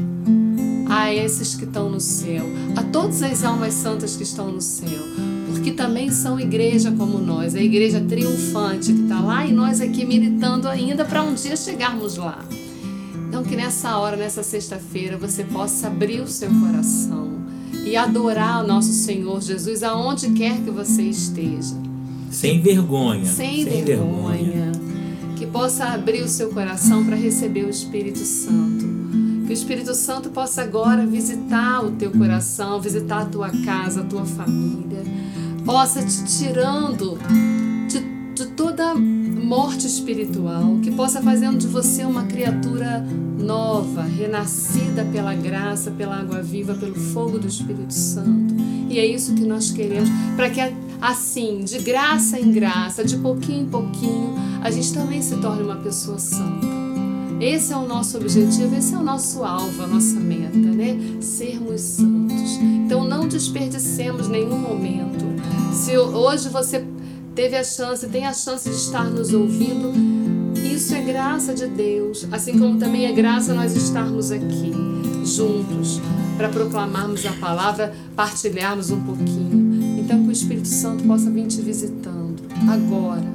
a 0.89 1.13
esses 1.13 1.55
que 1.55 1.65
estão 1.65 1.89
no 1.89 1.99
céu, 1.99 2.45
a 2.75 2.83
todas 2.83 3.21
as 3.21 3.43
almas 3.43 3.73
santas 3.73 4.15
que 4.15 4.23
estão 4.23 4.51
no 4.51 4.61
céu, 4.61 5.03
porque 5.47 5.71
também 5.71 6.11
são 6.11 6.39
igreja 6.39 6.91
como 6.91 7.17
nós, 7.17 7.55
a 7.55 7.61
igreja 7.61 7.99
triunfante 8.01 8.93
que 8.93 9.03
está 9.03 9.19
lá 9.19 9.45
e 9.45 9.51
nós 9.51 9.81
aqui 9.81 10.05
militando 10.05 10.67
ainda 10.67 11.03
para 11.03 11.23
um 11.23 11.33
dia 11.33 11.55
chegarmos 11.55 12.17
lá. 12.17 12.43
Então, 13.27 13.43
que 13.43 13.55
nessa 13.55 13.97
hora, 13.97 14.15
nessa 14.15 14.43
sexta-feira, 14.43 15.17
você 15.17 15.43
possa 15.43 15.87
abrir 15.87 16.21
o 16.21 16.27
seu 16.27 16.49
coração 16.49 17.35
e 17.85 17.95
adorar 17.95 18.63
o 18.63 18.67
nosso 18.67 18.93
Senhor 18.93 19.41
Jesus 19.41 19.83
aonde 19.83 20.29
quer 20.29 20.57
que 20.63 20.71
você 20.71 21.03
esteja. 21.03 21.75
Sem 22.35 22.59
vergonha. 22.59 23.25
Sem, 23.25 23.63
vergonha. 23.63 24.73
Que 25.37 25.45
possa 25.45 25.85
abrir 25.85 26.21
o 26.21 26.27
seu 26.27 26.49
coração 26.49 27.05
para 27.05 27.15
receber 27.15 27.63
o 27.63 27.69
Espírito 27.69 28.19
Santo. 28.19 28.85
Que 29.45 29.51
o 29.51 29.53
Espírito 29.53 29.95
Santo 29.95 30.29
possa 30.29 30.61
agora 30.61 31.05
visitar 31.05 31.85
o 31.85 31.91
teu 31.91 32.11
coração, 32.11 32.81
visitar 32.81 33.21
a 33.21 33.25
tua 33.25 33.49
casa, 33.63 34.01
a 34.01 34.03
tua 34.03 34.25
família. 34.25 35.01
Possa 35.63 36.03
te 36.03 36.25
tirando 36.25 37.17
de, 37.87 37.99
de 38.33 38.51
toda 38.51 38.93
morte 38.93 39.87
espiritual. 39.87 40.77
Que 40.83 40.91
possa 40.91 41.21
fazendo 41.21 41.57
de 41.57 41.67
você 41.67 42.03
uma 42.03 42.23
criatura 42.23 42.99
nova, 43.39 44.01
renascida 44.01 45.05
pela 45.05 45.33
graça, 45.33 45.89
pela 45.89 46.17
água 46.19 46.41
viva, 46.41 46.73
pelo 46.73 46.95
fogo 46.95 47.39
do 47.39 47.47
Espírito 47.47 47.93
Santo. 47.93 48.53
E 48.89 48.99
é 48.99 49.05
isso 49.05 49.33
que 49.33 49.45
nós 49.45 49.71
queremos, 49.71 50.09
para 50.35 50.49
que 50.49 50.59
assim, 51.01 51.63
de 51.63 51.79
graça 51.79 52.39
em 52.39 52.51
graça, 52.51 53.03
de 53.03 53.17
pouquinho 53.17 53.63
em 53.63 53.69
pouquinho, 53.69 54.33
a 54.61 54.71
gente 54.71 54.93
também 54.93 55.21
se 55.21 55.35
torne 55.37 55.63
uma 55.63 55.75
pessoa 55.75 56.17
santa. 56.17 56.67
Esse 57.39 57.73
é 57.73 57.77
o 57.77 57.85
nosso 57.85 58.17
objetivo, 58.17 58.75
esse 58.75 58.93
é 58.93 58.97
o 58.97 59.03
nosso 59.03 59.43
alvo, 59.43 59.83
a 59.83 59.87
nossa 59.87 60.19
meta, 60.19 60.57
né? 60.57 60.97
Sermos 61.19 61.81
santos. 61.81 62.57
Então 62.85 63.03
não 63.03 63.27
desperdicemos 63.27 64.27
nenhum 64.27 64.57
momento. 64.57 65.25
Se 65.73 65.97
hoje 65.97 66.47
você 66.49 66.85
teve 67.35 67.57
a 67.57 67.63
chance, 67.63 68.07
tem 68.07 68.25
a 68.25 68.33
chance 68.33 68.69
de 68.69 68.75
estar 68.75 69.03
nos 69.03 69.33
ouvindo, 69.33 69.91
isso 70.63 70.95
é 70.95 71.01
graça 71.01 71.53
de 71.53 71.67
Deus, 71.67 72.25
assim 72.31 72.57
como 72.57 72.79
também 72.79 73.05
é 73.05 73.11
graça 73.11 73.53
nós 73.53 73.75
estarmos 73.75 74.31
aqui 74.31 74.71
juntos 75.25 75.99
para 76.37 76.49
proclamarmos 76.49 77.25
a 77.25 77.33
palavra, 77.33 77.93
partilharmos 78.15 78.91
um 78.91 79.01
pouquinho. 79.01 79.74
Espírito 80.35 80.67
Santo 80.67 81.05
possa 81.05 81.31
vir 81.31 81.47
te 81.47 81.61
visitando 81.61 82.43
agora, 82.69 83.25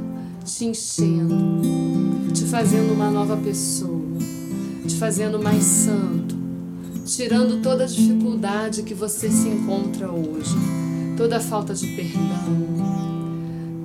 te 0.44 0.66
enchendo, 0.66 2.30
te 2.34 2.44
fazendo 2.44 2.92
uma 2.92 3.10
nova 3.10 3.38
pessoa, 3.38 4.18
te 4.86 4.94
fazendo 4.96 5.42
mais 5.42 5.64
santo, 5.64 6.36
tirando 7.06 7.62
toda 7.62 7.84
a 7.84 7.86
dificuldade 7.86 8.82
que 8.82 8.92
você 8.92 9.30
se 9.30 9.48
encontra 9.48 10.12
hoje, 10.12 10.54
toda 11.16 11.38
a 11.38 11.40
falta 11.40 11.74
de 11.74 11.86
perdão, 11.86 12.68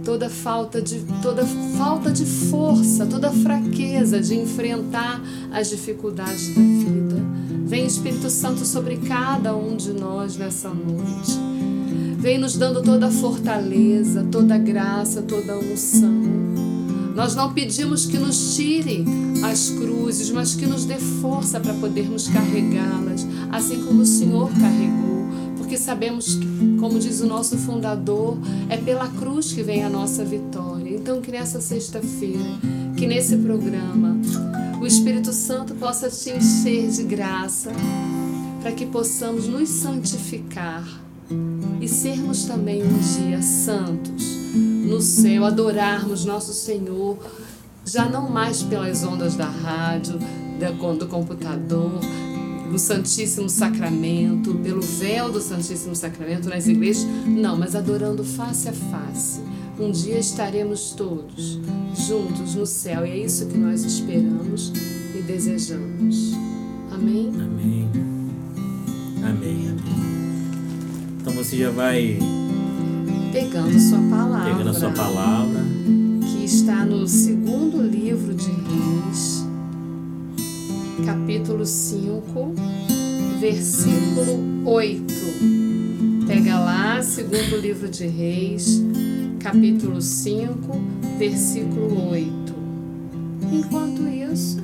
toda 0.03 0.29
falta 0.29 0.81
de 0.81 1.00
toda 1.22 1.45
falta 1.77 2.12
de 2.12 2.25
força, 2.25 3.05
toda 3.05 3.31
fraqueza 3.31 4.19
de 4.19 4.36
enfrentar 4.36 5.22
as 5.53 5.69
dificuldades 5.69 6.50
da 6.50 6.62
vida. 6.62 7.15
Vem 7.65 7.86
Espírito 7.86 8.29
Santo 8.29 8.65
sobre 8.65 8.98
cada 8.98 9.55
um 9.55 9.77
de 9.77 9.93
nós 9.93 10.36
nessa 10.36 10.69
noite. 10.69 11.55
Vem 12.25 12.39
nos 12.39 12.58
dando 12.58 12.82
toda 12.82 13.05
a 13.05 13.12
fortaleza, 13.12 14.25
toda 14.32 14.55
a 14.55 14.58
graça, 14.58 15.22
toda 15.22 15.53
a 15.53 15.60
unção. 15.60 16.24
Nós 17.13 17.36
não 17.36 17.53
pedimos 17.53 18.08
que 18.08 18.17
nos 18.17 18.55
tire 18.55 19.05
as 19.44 19.70
cruzes, 19.70 20.32
mas 20.32 20.55
que 20.55 20.65
nos 20.65 20.86
dê 20.86 20.96
força 20.96 21.60
para 21.60 21.75
podermos 21.75 22.27
carregá-las, 22.27 23.27
assim 23.51 23.79
como 23.86 24.01
o 24.01 24.05
Senhor 24.08 24.50
carregou 24.60 25.05
porque 25.55 25.77
sabemos 25.77 26.36
que, 26.36 26.77
como 26.79 27.00
diz 27.00 27.22
o 27.22 27.27
nosso 27.27 27.58
fundador, 27.58 28.38
é 28.70 28.77
pela 28.77 29.08
cruz 29.08 29.51
que 29.51 29.62
vem 29.62 29.84
a 29.84 29.89
nossa 29.89 30.24
vitória. 30.25 30.96
Então, 30.96 31.22
que 31.22 31.32
nessa 31.32 31.62
sexta-feira, 31.62 32.39
que 32.98 33.05
nesse 33.05 33.38
programa, 33.38 34.15
o 34.82 34.86
Espírito 34.86 35.32
Santo 35.32 35.75
possa 35.75 36.10
te 36.10 36.32
encher 36.32 36.89
de 36.89 37.03
graça, 37.03 37.72
para 38.62 38.72
que 38.72 38.86
possamos 38.86 39.48
nos 39.48 39.70
santificar 39.70 41.05
e 41.79 41.88
sermos 41.88 42.46
também 42.46 42.84
um 42.84 43.00
dia 43.00 43.41
santos 43.41 44.36
no 44.86 45.01
céu, 45.01 45.46
adorarmos 45.46 46.25
nosso 46.25 46.53
Senhor, 46.53 47.17
já 47.86 48.08
não 48.08 48.29
mais 48.29 48.63
pelas 48.63 49.03
ondas 49.03 49.36
da 49.36 49.48
rádio, 49.48 50.20
do 50.98 51.08
computador, 51.08 52.00
no 52.72 52.79
Santíssimo 52.79 53.50
Sacramento, 53.50 54.55
pelo 54.55 54.82
véu 54.82 55.32
do 55.32 55.41
Santíssimo 55.41 55.96
Sacramento 55.96 56.50
nas 56.50 56.67
igrejas, 56.67 57.05
não, 57.25 57.58
mas 57.58 57.75
adorando 57.75 58.24
face 58.24 58.70
a 58.70 58.74
face. 58.74 59.41
Um 59.79 59.91
dia 59.91 60.17
estaremos 60.17 60.91
todos 60.91 61.60
juntos 62.08 62.55
no 62.55 62.65
céu 62.65 63.05
e 63.05 63.12
é 63.12 63.17
isso 63.17 63.46
que 63.48 63.58
nós 63.58 63.84
esperamos 63.84 64.72
e 65.13 65.22
desejamos. 65.22 66.34
Amém. 66.91 67.32
Amém. 67.36 67.89
Amém. 69.22 69.70
Amém. 69.70 69.95
Então 71.25 71.44
você 71.44 71.58
já 71.58 71.72
vai 71.72 72.20
Pegando 73.34 73.79
sua 73.79 73.98
palavra. 73.98 74.51
pegando 74.51 74.70
a 74.70 74.74
sua 74.75 74.91
palavra. 74.91 75.60
Que 76.22 76.46
está 76.46 76.86
no 76.86 77.08
segundo 77.08 77.82
livro 77.82 78.32
de 78.36 78.46
Reis, 78.46 79.44
capítulo 81.03 81.65
5, 81.65 82.53
versículo 83.39 84.62
8. 84.65 85.13
Pega 86.27 86.60
lá, 86.60 87.01
segundo 87.01 87.58
livro 87.60 87.89
de 87.89 88.05
Reis, 88.05 88.84
capítulo 89.39 90.03
5, 90.03 90.79
versículo 91.17 92.12
8. 92.12 92.53
Enquanto 93.51 94.08
isso, 94.08 94.62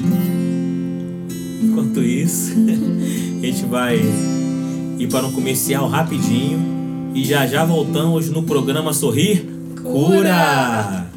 Enquanto 1.63 2.03
isso, 2.03 2.53
a 3.41 3.45
gente 3.47 3.65
vai 3.65 3.99
ir 5.01 5.07
para 5.07 5.25
um 5.25 5.31
comercial 5.31 5.87
rapidinho 5.87 7.11
e 7.15 7.25
já 7.25 7.47
já 7.47 7.65
voltamos 7.65 8.29
no 8.29 8.43
programa 8.43 8.93
Sorrir 8.93 9.43
Cura. 9.81 11.07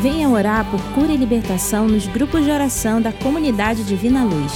Venha 0.00 0.28
orar 0.28 0.64
por 0.70 0.80
cura 0.94 1.12
e 1.12 1.18
libertação 1.18 1.86
nos 1.86 2.06
grupos 2.06 2.44
de 2.44 2.50
oração 2.50 3.00
da 3.00 3.12
comunidade 3.12 3.84
Divina 3.84 4.24
Luz. 4.24 4.52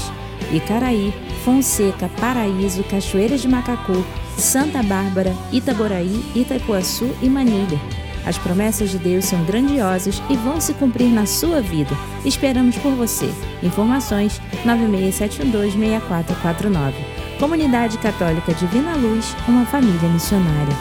Icaraí, 0.51 1.13
Fonseca, 1.45 2.09
Paraíso, 2.19 2.83
Cachoeiras 2.85 3.43
de 3.43 3.49
Macacu, 3.49 4.03
Santa 4.39 4.83
Bárbara, 4.83 5.35
Itaboraí, 5.53 6.25
Itaipuaçu 6.35 7.11
e 7.21 7.29
Manilha. 7.29 7.79
As 8.27 8.37
promessas 8.39 8.91
de 8.91 8.99
Deus 8.99 9.25
são 9.25 9.45
grandiosas 9.45 10.21
e 10.29 10.37
vão 10.37 10.61
se 10.61 10.75
cumprir 10.75 11.09
na 11.09 11.25
sua 11.27 11.61
vida. 11.61 11.97
Esperamos 12.25 12.77
por 12.77 12.93
você. 12.93 13.29
Informações 13.63 14.41
96726449. 14.65 16.95
Comunidade 17.39 17.99
Católica 17.99 18.53
Divina 18.53 18.97
Luz, 18.97 19.37
uma 19.47 19.65
família 19.67 20.09
missionária. 20.09 20.75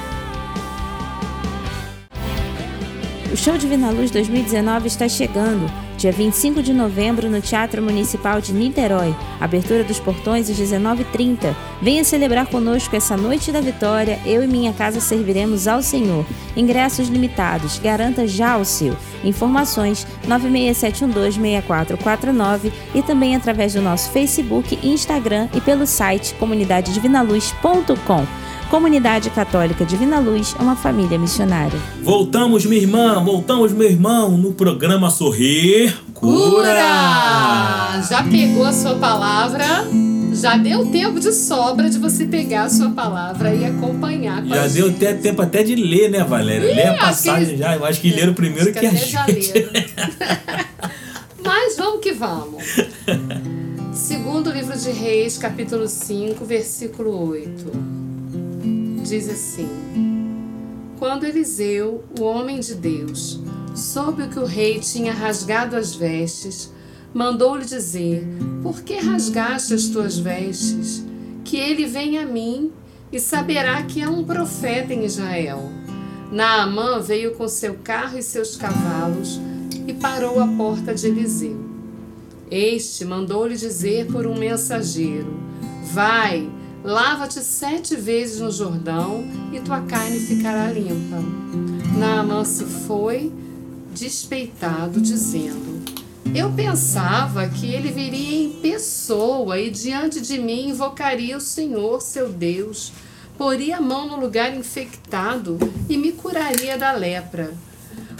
O 3.31 3.37
Show 3.37 3.55
Divina 3.57 3.91
Luz 3.91 4.09
2019 4.11 4.87
está 4.87 5.07
chegando. 5.07 5.86
Dia 5.97 6.11
25 6.11 6.61
de 6.61 6.73
novembro 6.73 7.27
no 7.27 7.41
Teatro 7.41 7.81
Municipal 7.81 8.39
de 8.39 8.53
Niterói. 8.53 9.15
Abertura 9.39 9.83
dos 9.83 9.99
portões 9.99 10.47
às 10.47 10.55
19h30. 10.55 11.55
Venha 11.81 12.03
celebrar 12.03 12.45
conosco 12.45 12.95
essa 12.95 13.17
noite 13.17 13.51
da 13.51 13.59
vitória. 13.59 14.19
Eu 14.23 14.43
e 14.43 14.47
minha 14.47 14.71
casa 14.73 14.99
serviremos 14.99 15.67
ao 15.67 15.81
Senhor. 15.81 16.23
Ingressos 16.55 17.07
limitados. 17.07 17.79
Garanta 17.79 18.27
já 18.27 18.57
o 18.57 18.65
seu. 18.65 18.95
Informações 19.23 20.05
96712449 20.27 22.71
e 22.93 23.01
também 23.01 23.35
através 23.35 23.73
do 23.73 23.81
nosso 23.81 24.11
Facebook, 24.11 24.77
Instagram 24.83 25.49
e 25.51 25.59
pelo 25.59 25.87
site 25.87 26.35
comunidadedivinaluz.com. 26.35 28.46
Comunidade 28.69 29.29
Católica 29.29 29.85
Divina 29.85 30.19
Luz, 30.19 30.53
uma 30.59 30.75
família 30.75 31.17
missionária. 31.17 31.79
Voltamos, 32.03 32.65
minha 32.65 32.81
irmã, 32.81 33.23
voltamos, 33.23 33.71
meu 33.71 33.89
irmão, 33.89 34.37
no 34.37 34.53
programa 34.53 35.09
Sorrir 35.09 35.95
Cura. 36.13 36.73
Já 38.09 38.23
pegou 38.29 38.65
a 38.65 38.73
sua 38.73 38.95
palavra? 38.95 39.65
Já 40.33 40.57
deu 40.57 40.85
tempo 40.87 41.19
de 41.19 41.31
sobra 41.31 41.89
de 41.89 41.97
você 41.97 42.25
pegar 42.25 42.63
a 42.63 42.69
sua 42.69 42.89
palavra 42.91 43.55
e 43.55 43.65
acompanhar 43.65 44.43
com 44.43 44.49
Já 44.49 44.63
a 44.63 44.67
deu 44.67 44.87
gente. 44.89 45.05
até 45.05 45.13
tempo 45.13 45.41
até 45.41 45.63
de 45.63 45.73
ler, 45.75 46.11
né, 46.11 46.23
Valéria? 46.23 46.69
Ih, 46.69 46.75
Lê 46.75 46.83
a 46.83 46.93
que 46.93 46.99
passagem 46.99 47.47
eles- 47.47 47.59
já. 47.59 47.75
Eu 47.75 47.85
acho 47.85 48.01
que 48.01 48.09
leram 48.11 48.33
primeiro 48.33 48.69
Acho 48.69 48.79
que 48.79 48.85
a 48.85 48.91
gente. 48.91 49.53
leram. 49.53 49.71
Mas 51.43 51.77
vamos 51.77 52.01
que 52.01 52.11
vamos. 52.11 52.63
Segundo 53.93 54.51
livro 54.51 54.77
de 54.77 54.91
Reis, 54.91 55.37
capítulo 55.37 55.87
5, 55.87 56.43
versículo 56.45 57.29
8. 57.29 58.06
Diz 59.07 59.29
assim: 59.29 59.69
Quando 60.99 61.23
Eliseu, 61.23 62.03
o 62.19 62.23
homem 62.23 62.59
de 62.59 62.75
Deus, 62.75 63.39
soube 63.73 64.27
que 64.27 64.37
o 64.37 64.43
rei 64.43 64.81
tinha 64.81 65.13
rasgado 65.13 65.77
as 65.77 65.95
vestes, 65.95 66.73
mandou-lhe 67.13 67.63
dizer: 67.63 68.27
Por 68.61 68.81
que 68.81 68.95
rasgaste 68.95 69.73
as 69.73 69.85
tuas 69.85 70.19
vestes? 70.19 71.05
Que 71.45 71.55
ele 71.55 71.85
venha 71.85 72.23
a 72.23 72.25
mim 72.25 72.69
e 73.09 73.17
saberá 73.17 73.81
que 73.83 74.03
há 74.03 74.09
um 74.09 74.25
profeta 74.25 74.93
em 74.93 75.05
Israel. 75.05 75.71
Naamã 76.29 76.99
veio 76.99 77.33
com 77.35 77.47
seu 77.47 77.75
carro 77.75 78.17
e 78.17 78.21
seus 78.21 78.57
cavalos 78.57 79.39
e 79.87 79.93
parou 79.93 80.37
à 80.41 80.47
porta 80.47 80.93
de 80.93 81.07
Eliseu. 81.07 81.57
Este 82.51 83.05
mandou-lhe 83.05 83.55
dizer 83.55 84.07
por 84.07 84.27
um 84.27 84.37
mensageiro: 84.37 85.33
Vai, 85.93 86.56
lava-te 86.87 87.41
sete 87.41 87.97
vezes 87.97 88.39
no 88.39 88.49
Jordão 88.49 89.25
e 89.51 89.59
tua 89.59 89.81
carne 89.81 90.21
ficará 90.21 90.71
limpa. 90.71 91.17
Naamã 91.97 92.45
se 92.45 92.63
foi, 92.63 93.31
despeitado, 93.93 95.01
dizendo: 95.01 95.83
Eu 96.33 96.49
pensava 96.53 97.49
que 97.49 97.73
ele 97.73 97.91
viria 97.91 98.45
em 98.45 98.53
pessoa 98.61 99.59
e 99.59 99.69
diante 99.69 100.21
de 100.21 100.39
mim 100.39 100.69
invocaria 100.69 101.35
o 101.35 101.41
Senhor, 101.41 102.01
seu 102.01 102.29
Deus, 102.29 102.93
poria 103.37 103.77
a 103.77 103.81
mão 103.81 104.07
no 104.07 104.17
lugar 104.17 104.55
infectado 104.55 105.59
e 105.89 105.97
me 105.97 106.13
curaria 106.13 106.77
da 106.77 106.93
lepra. 106.93 107.53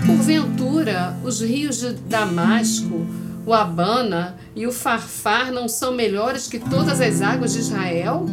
Porventura, 0.06 1.18
os 1.24 1.40
rios 1.40 1.80
de 1.80 1.94
Damasco, 1.94 3.08
o 3.48 3.54
Abana 3.54 4.36
e 4.54 4.68
o 4.68 4.74
Farfar 4.74 5.54
não 5.54 5.70
são 5.70 5.94
melhores 5.94 6.48
que 6.48 6.60
todas 6.60 7.00
as 7.00 7.22
águas 7.22 7.54
de 7.54 7.60
Israel? 7.60 8.26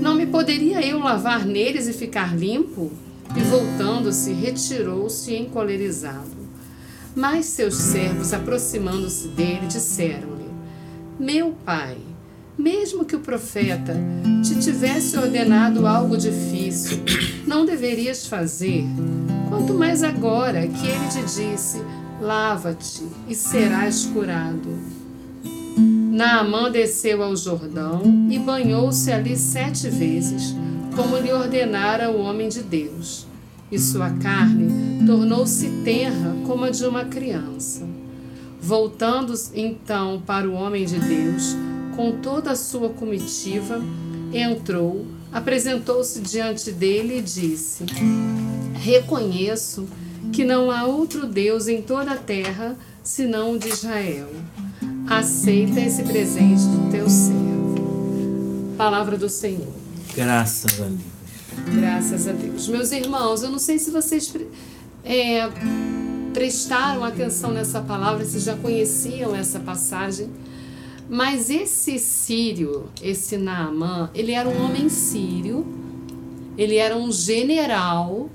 Não 0.00 0.14
me 0.14 0.24
poderia 0.24 0.80
eu 0.86 1.00
lavar 1.00 1.44
neles 1.44 1.88
e 1.88 1.92
ficar 1.92 2.36
limpo? 2.36 2.92
E 3.36 3.40
voltando-se, 3.40 4.32
retirou-se 4.32 5.34
encolerizado. 5.34 6.30
Mas 7.12 7.46
seus 7.46 7.74
servos, 7.74 8.32
aproximando-se 8.32 9.28
dele, 9.28 9.66
disseram-lhe: 9.66 10.48
Meu 11.18 11.56
pai, 11.64 11.96
mesmo 12.56 13.04
que 13.04 13.16
o 13.16 13.20
profeta 13.20 13.96
te 14.44 14.60
tivesse 14.60 15.16
ordenado 15.18 15.88
algo 15.88 16.16
difícil, 16.16 17.00
não 17.44 17.66
deverias 17.66 18.28
fazer? 18.28 18.84
Quanto 19.48 19.74
mais 19.74 20.04
agora 20.04 20.68
que 20.68 20.86
ele 20.86 21.08
te 21.08 21.22
disse: 21.22 21.82
Lava-te 22.22 23.02
e 23.28 23.34
serás 23.34 24.04
curado. 24.04 24.78
Naamã 25.76 26.70
desceu 26.70 27.20
ao 27.20 27.34
Jordão 27.34 28.00
e 28.30 28.38
banhou-se 28.38 29.10
ali 29.10 29.36
sete 29.36 29.88
vezes, 29.90 30.54
como 30.94 31.16
lhe 31.16 31.32
ordenara 31.32 32.12
o 32.12 32.20
homem 32.20 32.48
de 32.48 32.62
Deus. 32.62 33.26
E 33.72 33.78
sua 33.78 34.08
carne 34.08 35.04
tornou-se 35.04 35.68
tenra 35.84 36.36
como 36.46 36.62
a 36.62 36.70
de 36.70 36.86
uma 36.86 37.06
criança. 37.06 37.84
Voltando 38.60 39.34
então 39.52 40.22
para 40.24 40.48
o 40.48 40.52
homem 40.52 40.84
de 40.84 41.00
Deus, 41.00 41.56
com 41.96 42.12
toda 42.20 42.52
a 42.52 42.56
sua 42.56 42.90
comitiva, 42.90 43.82
entrou, 44.32 45.04
apresentou-se 45.32 46.20
diante 46.20 46.70
dele 46.70 47.18
e 47.18 47.22
disse: 47.22 47.84
Reconheço 48.74 49.88
que 50.32 50.44
não 50.44 50.70
há 50.70 50.84
outro 50.84 51.26
Deus 51.26 51.68
em 51.68 51.82
toda 51.82 52.12
a 52.12 52.16
terra 52.16 52.76
senão 53.02 53.52
o 53.52 53.58
de 53.58 53.68
Israel. 53.68 54.28
Aceita 55.08 55.80
esse 55.80 56.02
presente 56.04 56.62
do 56.62 56.90
teu 56.90 57.08
servo. 57.08 58.74
Palavra 58.76 59.16
do 59.16 59.28
Senhor. 59.28 59.72
Graças 60.14 60.80
a 60.80 60.84
Deus. 60.84 61.00
Graças 61.74 62.28
a 62.28 62.32
Deus. 62.32 62.68
Meus 62.68 62.92
irmãos, 62.92 63.42
eu 63.42 63.50
não 63.50 63.58
sei 63.58 63.78
se 63.78 63.90
vocês 63.90 64.32
é, 65.04 65.48
prestaram 66.32 67.04
atenção 67.04 67.50
nessa 67.50 67.80
palavra, 67.80 68.24
se 68.24 68.38
já 68.38 68.56
conheciam 68.56 69.34
essa 69.34 69.60
passagem, 69.60 70.30
mas 71.08 71.50
esse 71.50 71.98
sírio, 71.98 72.88
esse 73.02 73.36
Naamã, 73.36 74.10
ele 74.14 74.32
era 74.32 74.48
um 74.48 74.64
homem 74.64 74.88
sírio, 74.88 75.66
ele 76.56 76.76
era 76.76 76.96
um 76.96 77.10
general 77.12 78.30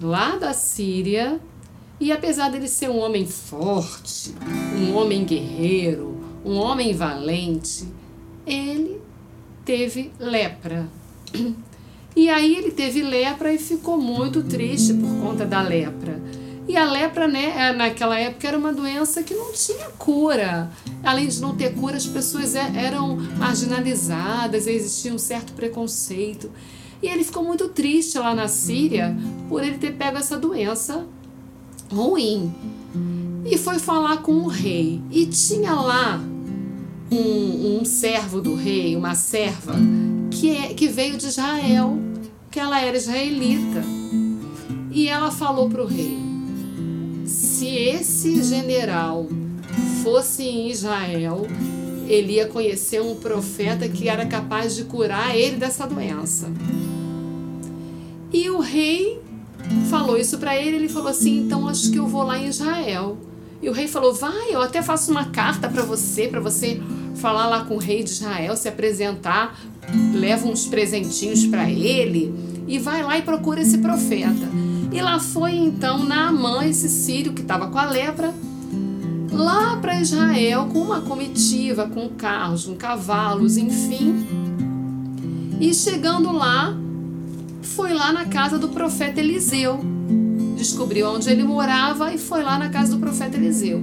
lá 0.00 0.36
da 0.36 0.52
Síria, 0.52 1.40
e 1.98 2.10
apesar 2.10 2.50
dele 2.50 2.68
ser 2.68 2.88
um 2.88 2.98
homem 2.98 3.26
forte, 3.26 4.34
um 4.78 4.96
homem 4.96 5.24
guerreiro, 5.24 6.18
um 6.44 6.56
homem 6.56 6.94
valente, 6.94 7.86
ele 8.46 9.00
teve 9.64 10.10
lepra. 10.18 10.88
E 12.16 12.28
aí 12.28 12.56
ele 12.56 12.72
teve 12.72 13.02
lepra 13.02 13.52
e 13.52 13.58
ficou 13.58 13.96
muito 13.96 14.42
triste 14.42 14.94
por 14.94 15.08
conta 15.20 15.44
da 15.46 15.62
lepra. 15.62 16.20
E 16.66 16.76
a 16.76 16.84
lepra, 16.90 17.28
né, 17.28 17.72
naquela 17.72 18.18
época 18.18 18.48
era 18.48 18.58
uma 18.58 18.72
doença 18.72 19.22
que 19.22 19.34
não 19.34 19.52
tinha 19.52 19.86
cura. 19.90 20.70
Além 21.02 21.28
de 21.28 21.40
não 21.40 21.54
ter 21.54 21.74
cura, 21.74 21.96
as 21.96 22.06
pessoas 22.06 22.54
é- 22.54 22.72
eram 22.76 23.16
marginalizadas, 23.38 24.66
existia 24.66 25.12
um 25.12 25.18
certo 25.18 25.52
preconceito. 25.52 26.50
E 27.02 27.08
ele 27.08 27.24
ficou 27.24 27.42
muito 27.42 27.68
triste 27.68 28.18
lá 28.18 28.34
na 28.34 28.48
Síria 28.48 29.16
por 29.48 29.62
ele 29.62 29.78
ter 29.78 29.92
pego 29.92 30.18
essa 30.18 30.38
doença 30.38 31.06
ruim. 31.90 32.52
e 33.44 33.56
foi 33.56 33.78
falar 33.78 34.18
com 34.18 34.32
o 34.32 34.46
rei. 34.46 35.00
E 35.10 35.26
tinha 35.26 35.74
lá 35.74 36.20
um, 37.10 37.80
um 37.80 37.84
servo 37.84 38.40
do 38.40 38.54
rei, 38.54 38.94
uma 38.96 39.14
serva, 39.14 39.74
que, 40.30 40.50
é, 40.50 40.74
que 40.74 40.88
veio 40.88 41.16
de 41.16 41.26
Israel, 41.26 41.98
que 42.50 42.60
ela 42.60 42.80
era 42.80 42.96
israelita. 42.96 43.82
E 44.92 45.08
ela 45.08 45.30
falou 45.30 45.68
para 45.68 45.82
o 45.82 45.86
rei: 45.86 46.18
se 47.24 47.66
esse 47.66 48.42
general 48.42 49.26
fosse 50.02 50.42
em 50.42 50.70
Israel, 50.70 51.46
ele 52.10 52.32
ia 52.34 52.46
conhecer 52.46 53.00
um 53.00 53.14
profeta 53.14 53.88
que 53.88 54.08
era 54.08 54.26
capaz 54.26 54.74
de 54.74 54.82
curar 54.82 55.36
ele 55.36 55.56
dessa 55.56 55.86
doença. 55.86 56.50
E 58.32 58.50
o 58.50 58.58
rei 58.58 59.20
falou 59.88 60.18
isso 60.18 60.36
para 60.38 60.56
ele, 60.56 60.76
ele 60.76 60.88
falou 60.88 61.08
assim: 61.08 61.38
"Então 61.38 61.68
acho 61.68 61.90
que 61.92 61.98
eu 61.98 62.08
vou 62.08 62.24
lá 62.24 62.36
em 62.36 62.48
Israel". 62.48 63.16
E 63.62 63.68
o 63.68 63.72
rei 63.72 63.86
falou: 63.86 64.12
"Vai, 64.12 64.52
eu 64.52 64.60
até 64.60 64.82
faço 64.82 65.12
uma 65.12 65.26
carta 65.26 65.68
para 65.68 65.82
você, 65.82 66.26
para 66.26 66.40
você 66.40 66.80
falar 67.14 67.46
lá 67.46 67.64
com 67.64 67.76
o 67.76 67.78
rei 67.78 68.02
de 68.02 68.10
Israel, 68.10 68.56
se 68.56 68.68
apresentar, 68.68 69.60
leva 70.12 70.48
uns 70.48 70.66
presentinhos 70.66 71.46
para 71.46 71.70
ele 71.70 72.34
e 72.66 72.78
vai 72.78 73.04
lá 73.04 73.18
e 73.18 73.22
procura 73.22 73.60
esse 73.60 73.78
profeta". 73.78 74.48
E 74.92 75.00
lá 75.00 75.20
foi 75.20 75.52
então 75.52 76.04
Naamã, 76.04 76.64
esse 76.64 76.88
sírio 76.88 77.32
que 77.32 77.42
estava 77.42 77.68
com 77.68 77.78
a 77.78 77.88
lepra, 77.88 78.34
lá 79.40 79.76
para 79.76 80.00
Israel 80.00 80.68
com 80.72 80.80
uma 80.80 81.00
comitiva, 81.00 81.86
com 81.86 82.08
carros, 82.10 82.66
com 82.66 82.76
cavalos, 82.76 83.56
enfim. 83.56 84.26
E 85.60 85.74
chegando 85.74 86.32
lá, 86.32 86.76
foi 87.62 87.92
lá 87.92 88.12
na 88.12 88.26
casa 88.26 88.58
do 88.58 88.68
profeta 88.68 89.20
Eliseu. 89.20 89.80
Descobriu 90.56 91.08
onde 91.08 91.30
ele 91.30 91.42
morava 91.42 92.12
e 92.12 92.18
foi 92.18 92.42
lá 92.42 92.58
na 92.58 92.68
casa 92.68 92.94
do 92.94 93.00
profeta 93.00 93.36
Eliseu. 93.36 93.82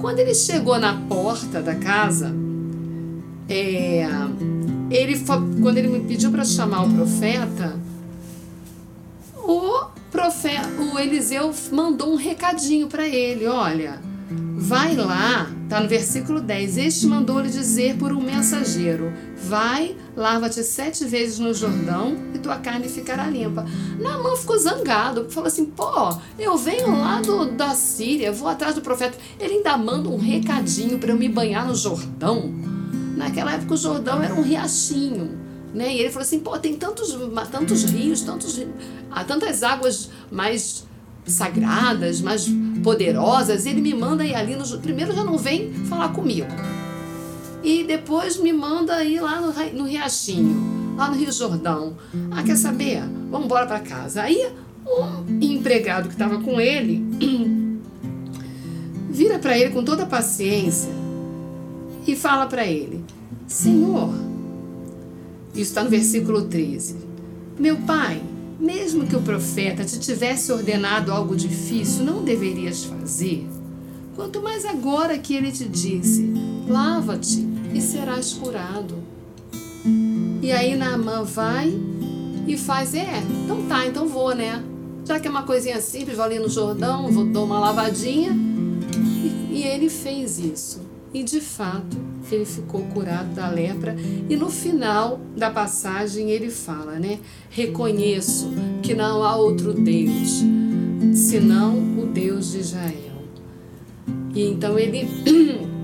Quando 0.00 0.18
ele 0.18 0.34
chegou 0.34 0.78
na 0.78 0.94
porta 0.94 1.60
da 1.60 1.74
casa, 1.74 2.34
é, 3.48 4.06
ele 4.90 5.22
quando 5.60 5.76
ele 5.76 5.88
me 5.88 6.00
pediu 6.00 6.30
para 6.30 6.44
chamar 6.44 6.84
o 6.86 6.90
profeta, 6.90 7.78
o 9.36 9.86
profeta, 10.10 10.68
o 10.94 10.98
Eliseu 10.98 11.52
mandou 11.70 12.12
um 12.12 12.16
recadinho 12.16 12.86
para 12.86 13.06
ele, 13.06 13.46
olha, 13.46 14.00
Vai 14.66 14.96
lá, 14.96 15.46
tá 15.68 15.78
no 15.78 15.86
versículo 15.86 16.40
10. 16.40 16.78
Este 16.78 17.06
mandou-lhe 17.06 17.50
dizer 17.50 17.98
por 17.98 18.12
um 18.12 18.20
mensageiro: 18.20 19.12
Vai, 19.36 19.94
lava-te 20.16 20.64
sete 20.64 21.04
vezes 21.04 21.38
no 21.38 21.52
Jordão 21.52 22.16
e 22.34 22.38
tua 22.38 22.56
carne 22.56 22.88
ficará 22.88 23.28
limpa. 23.28 23.66
Naamã 24.00 24.34
ficou 24.34 24.56
zangado, 24.56 25.30
falou 25.30 25.48
assim: 25.48 25.66
Pô, 25.66 26.16
eu 26.38 26.56
venho 26.56 26.98
lá 26.98 27.20
do, 27.20 27.50
da 27.50 27.74
Síria, 27.74 28.32
vou 28.32 28.48
atrás 28.48 28.74
do 28.74 28.80
profeta. 28.80 29.18
Ele 29.38 29.56
ainda 29.56 29.76
manda 29.76 30.08
um 30.08 30.16
recadinho 30.16 30.98
para 30.98 31.10
eu 31.10 31.16
me 31.18 31.28
banhar 31.28 31.66
no 31.66 31.74
Jordão. 31.74 32.50
Naquela 33.18 33.52
época 33.52 33.74
o 33.74 33.76
Jordão 33.76 34.22
era 34.22 34.34
um 34.34 34.40
riachinho. 34.40 35.38
Né? 35.74 35.94
E 35.94 35.98
ele 35.98 36.08
falou 36.08 36.22
assim: 36.22 36.40
pô, 36.40 36.58
tem 36.58 36.74
tantos, 36.74 37.14
tantos 37.52 37.84
rios, 37.84 38.22
tantos, 38.22 38.58
tantas 39.26 39.62
águas 39.62 40.08
mais 40.30 40.86
sagradas, 41.26 42.20
mais 42.20 42.48
poderosas, 42.82 43.66
ele 43.66 43.80
me 43.80 43.94
manda 43.94 44.24
ir 44.24 44.34
ali 44.34 44.56
no. 44.56 44.64
Primeiro 44.78 45.14
já 45.14 45.24
não 45.24 45.38
vem 45.38 45.72
falar 45.72 46.10
comigo. 46.10 46.48
E 47.62 47.84
depois 47.84 48.38
me 48.38 48.52
manda 48.52 49.02
ir 49.02 49.20
lá 49.20 49.40
no, 49.40 49.52
no 49.72 49.84
Riachinho, 49.84 50.94
lá 50.96 51.08
no 51.08 51.16
Rio 51.16 51.32
Jordão. 51.32 51.96
Ah, 52.30 52.42
quer 52.42 52.56
saber? 52.56 53.02
Vamos 53.30 53.46
embora 53.46 53.66
para 53.66 53.80
casa. 53.80 54.22
Aí 54.22 54.52
um 54.86 55.40
empregado 55.40 56.08
que 56.08 56.14
estava 56.14 56.40
com 56.40 56.60
ele 56.60 57.02
vira 59.08 59.38
para 59.38 59.56
ele 59.56 59.70
com 59.70 59.82
toda 59.82 60.04
paciência 60.04 60.90
e 62.06 62.14
fala 62.14 62.46
para 62.46 62.66
ele: 62.66 63.02
Senhor, 63.46 64.12
isso 65.52 65.62
está 65.62 65.82
no 65.82 65.90
versículo 65.90 66.42
13. 66.42 66.96
Meu 67.58 67.76
pai, 67.78 68.20
mesmo 68.58 69.06
que 69.06 69.16
o 69.16 69.22
profeta 69.22 69.84
te 69.84 69.98
tivesse 69.98 70.52
ordenado 70.52 71.12
algo 71.12 71.36
difícil, 71.36 72.04
não 72.04 72.22
deverias 72.24 72.84
fazer? 72.84 73.46
Quanto 74.14 74.40
mais 74.40 74.64
agora 74.64 75.18
que 75.18 75.34
ele 75.34 75.50
te 75.50 75.64
disse: 75.64 76.32
lava-te 76.68 77.46
e 77.74 77.80
serás 77.80 78.32
curado. 78.32 78.94
E 80.40 80.52
aí 80.52 80.76
Naamã 80.76 81.24
vai 81.24 81.72
e 82.46 82.56
faz: 82.56 82.94
é, 82.94 83.22
então 83.44 83.62
tá, 83.66 83.86
então 83.86 84.06
vou, 84.06 84.34
né? 84.34 84.62
Já 85.04 85.20
que 85.20 85.26
é 85.26 85.30
uma 85.30 85.42
coisinha 85.42 85.80
simples, 85.80 86.16
vou 86.16 86.24
ali 86.24 86.38
no 86.38 86.48
Jordão, 86.48 87.10
vou 87.10 87.24
dar 87.26 87.40
uma 87.40 87.58
lavadinha. 87.58 88.32
E, 89.22 89.58
e 89.58 89.62
ele 89.62 89.90
fez 89.90 90.38
isso. 90.38 90.80
E 91.12 91.22
de 91.22 91.40
fato, 91.40 91.96
ele 92.34 92.44
ficou 92.44 92.82
curado 92.86 93.34
da 93.34 93.48
lepra. 93.48 93.96
E 94.28 94.36
no 94.36 94.50
final 94.50 95.20
da 95.36 95.50
passagem 95.50 96.30
ele 96.30 96.50
fala, 96.50 96.98
né? 96.98 97.18
Reconheço 97.50 98.50
que 98.82 98.94
não 98.94 99.22
há 99.22 99.36
outro 99.36 99.72
Deus 99.72 100.42
senão 101.14 101.78
o 101.98 102.06
Deus 102.06 102.52
de 102.52 102.58
Israel. 102.58 103.24
E 104.34 104.42
então 104.42 104.78
ele 104.78 105.08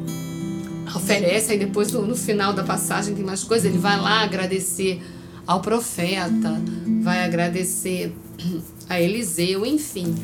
oferece, 0.94 1.52
aí 1.52 1.58
depois 1.58 1.92
no, 1.92 2.06
no 2.06 2.16
final 2.16 2.52
da 2.52 2.64
passagem 2.64 3.14
tem 3.14 3.24
mais 3.24 3.44
coisas, 3.44 3.64
ele 3.64 3.78
vai 3.78 4.00
lá 4.00 4.22
agradecer 4.22 5.00
ao 5.46 5.60
profeta, 5.60 6.60
vai 7.02 7.24
agradecer 7.24 8.12
a 8.88 9.00
Eliseu, 9.00 9.64
enfim. 9.64 10.14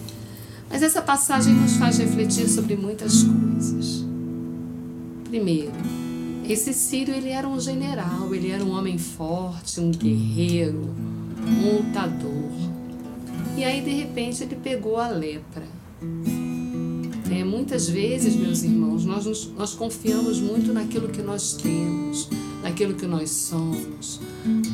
Mas 0.69 0.83
essa 0.83 1.01
passagem 1.01 1.55
nos 1.55 1.77
faz 1.77 1.99
refletir 1.99 2.49
sobre 2.49 2.75
muitas 2.77 3.23
coisas. 3.23 4.05
Primeiro, 5.29 5.73
esse 6.49 6.73
Sírio 6.73 7.15
ele 7.15 7.31
era 7.31 7.49
um 7.49 7.59
general, 7.59 8.35
ele 8.35 8.51
era 8.51 8.65
um 8.65 8.71
homem 8.71 8.99
forte, 8.99 9.81
um 9.81 9.91
guerreiro, 9.91 10.95
um 11.47 11.77
lutador. 11.77 12.53
E 13.57 13.65
aí 13.65 13.81
de 13.81 13.91
repente 13.91 14.43
ele 14.43 14.57
pegou 14.57 14.99
a 14.99 15.09
lepra. 15.09 15.65
É, 17.31 17.43
muitas 17.43 17.89
vezes, 17.89 18.37
meus 18.37 18.63
irmãos, 18.63 19.05
nós, 19.05 19.27
nos, 19.27 19.51
nós 19.57 19.75
confiamos 19.75 20.39
muito 20.39 20.73
naquilo 20.73 21.09
que 21.09 21.21
nós 21.21 21.55
temos, 21.55 22.29
naquilo 22.63 22.95
que 22.95 23.07
nós 23.07 23.31
somos. 23.31 24.21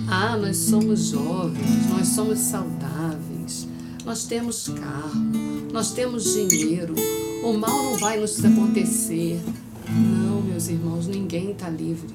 Ah, 0.09 0.37
nós 0.37 0.57
somos 0.59 1.07
jovens, 1.07 1.89
nós 1.91 2.09
somos 2.09 2.39
saudáveis, 2.39 3.67
nós 4.05 4.25
temos 4.25 4.69
carro, 4.69 5.33
nós 5.73 5.93
temos 5.93 6.25
dinheiro, 6.25 6.95
o 7.43 7.53
mal 7.55 7.83
não 7.85 7.97
vai 7.97 8.21
nos 8.21 8.45
acontecer. 8.45 9.41
Não, 9.89 10.22
meus 10.63 10.69
irmãos, 10.69 11.07
ninguém 11.09 11.51
está 11.51 11.69
livre. 11.69 12.15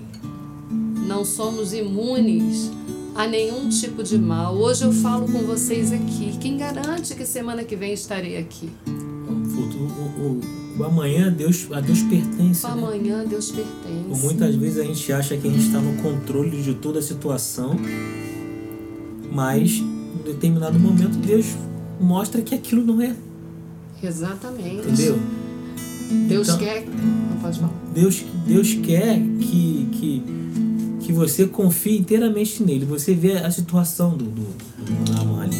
Não 1.05 1.25
somos 1.25 1.73
imunes 1.73 2.71
a 3.13 3.27
nenhum 3.27 3.67
tipo 3.67 4.01
de 4.03 4.17
mal. 4.17 4.55
Hoje 4.55 4.85
eu 4.85 4.93
falo 4.93 5.29
com 5.29 5.39
vocês 5.39 5.91
aqui. 5.91 6.37
Quem 6.39 6.57
garante 6.57 7.13
que 7.13 7.25
semana 7.25 7.63
que 7.63 7.75
vem 7.75 7.91
estarei 7.91 8.37
aqui? 8.37 8.69
O, 8.87 9.31
o, 9.31 10.39
o, 10.77 10.79
o 10.79 10.83
amanhã 10.85 11.31
Deus, 11.31 11.67
a 11.73 11.81
Deus 11.81 12.01
pertence. 12.03 12.65
O 12.65 12.69
né? 12.69 12.83
amanhã 12.83 13.25
Deus 13.25 13.51
pertence. 13.51 14.21
Muitas 14.23 14.55
vezes 14.55 14.79
a 14.79 14.83
gente 14.83 15.11
acha 15.11 15.35
que 15.35 15.47
a 15.47 15.51
gente 15.51 15.65
está 15.65 15.79
no 15.79 16.01
controle 16.01 16.61
de 16.61 16.75
toda 16.75 16.99
a 16.99 17.01
situação, 17.01 17.75
mas 19.29 19.71
em 19.71 20.23
determinado 20.23 20.79
momento 20.79 21.17
Deus 21.17 21.47
mostra 21.99 22.41
que 22.41 22.55
aquilo 22.55 22.85
não 22.85 23.01
é. 23.01 23.13
Exatamente. 24.01 24.87
Entendeu? 24.87 25.19
Deus 26.27 26.47
então, 26.47 26.59
quer. 26.59 26.85
Não 26.85 27.37
pode 27.41 27.59
falar. 27.59 27.73
Deus, 27.93 28.23
Deus 28.45 28.73
quer 28.73 29.19
que, 29.39 29.87
que, 29.91 30.23
que 31.01 31.13
você 31.13 31.47
confie 31.47 31.97
inteiramente 31.97 32.63
nele. 32.63 32.85
Você 32.85 33.13
vê 33.13 33.33
a 33.33 33.51
situação 33.51 34.15
do, 34.15 34.25
do, 34.25 34.43
do 34.43 35.39
ali. 35.39 35.55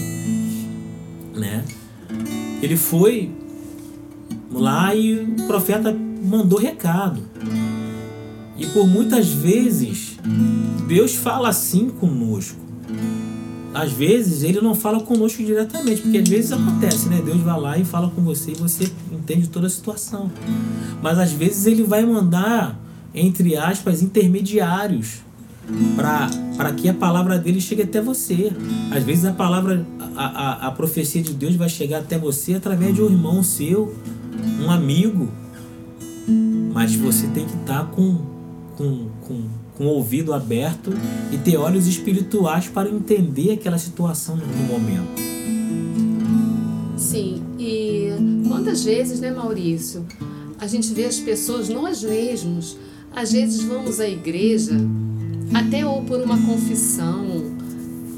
Né? 1.36 1.63
Ele 2.62 2.77
foi 2.77 3.31
lá 4.51 4.95
e 4.95 5.15
o 5.15 5.47
profeta 5.47 5.95
mandou 6.23 6.60
recado. 6.60 7.21
E 8.57 8.65
por 8.67 8.88
muitas 8.88 9.29
vezes 9.29 10.17
Deus 10.88 11.15
fala 11.15 11.49
assim 11.49 11.89
conosco 11.89 12.66
às 13.77 13.91
vezes 13.91 14.41
ele 14.41 14.59
não 14.59 14.73
fala 14.73 14.99
conosco 14.99 15.43
diretamente, 15.43 16.01
porque 16.01 16.17
às 16.17 16.27
vezes 16.27 16.51
acontece, 16.51 17.07
né? 17.09 17.21
Deus 17.23 17.39
vai 17.41 17.59
lá 17.59 17.77
e 17.77 17.85
fala 17.85 18.09
com 18.09 18.23
você 18.23 18.51
e 18.51 18.55
você 18.55 18.91
entende 19.11 19.47
toda 19.49 19.67
a 19.67 19.69
situação. 19.69 20.31
Mas 20.99 21.19
às 21.19 21.31
vezes 21.31 21.67
ele 21.67 21.83
vai 21.83 22.03
mandar, 22.03 22.75
entre 23.13 23.55
aspas, 23.55 24.01
intermediários 24.01 25.19
para 25.95 26.71
que 26.71 26.89
a 26.89 26.93
palavra 26.93 27.37
dele 27.37 27.61
chegue 27.61 27.83
até 27.83 28.01
você. 28.01 28.51
Às 28.89 29.03
vezes 29.03 29.25
a 29.25 29.33
palavra, 29.33 29.85
a, 30.15 30.25
a, 30.25 30.67
a 30.67 30.71
profecia 30.71 31.21
de 31.21 31.33
Deus 31.35 31.55
vai 31.55 31.69
chegar 31.69 31.99
até 31.99 32.17
você 32.17 32.55
através 32.55 32.95
de 32.95 33.03
um 33.03 33.05
irmão 33.05 33.43
seu, 33.43 33.95
um 34.59 34.71
amigo. 34.71 35.29
Mas 36.73 36.95
você 36.95 37.27
tem 37.27 37.45
que 37.45 37.55
estar 37.57 37.83
tá 37.83 37.85
com, 37.85 38.25
com, 38.75 39.07
com 39.21 39.43
com 39.77 39.85
o 39.85 39.89
ouvido 39.89 40.33
aberto 40.33 40.91
e 41.31 41.37
ter 41.37 41.57
olhos 41.57 41.87
espirituais 41.87 42.67
para 42.67 42.89
entender 42.89 43.51
aquela 43.51 43.77
situação 43.77 44.35
no 44.35 44.45
momento. 44.63 45.21
Sim, 46.97 47.43
e 47.59 48.09
quantas 48.47 48.83
vezes, 48.83 49.19
né, 49.19 49.31
Maurício? 49.31 50.05
a 50.59 50.65
gente 50.65 50.93
vê 50.93 51.05
as 51.05 51.19
pessoas, 51.19 51.69
nós 51.69 52.03
mesmos, 52.03 52.77
às 53.15 53.31
vezes 53.31 53.63
vamos 53.63 53.99
à 53.99 54.07
igreja, 54.07 54.73
até 55.53 55.85
ou 55.85 56.01
por 56.03 56.19
uma 56.19 56.37
confissão. 56.41 57.55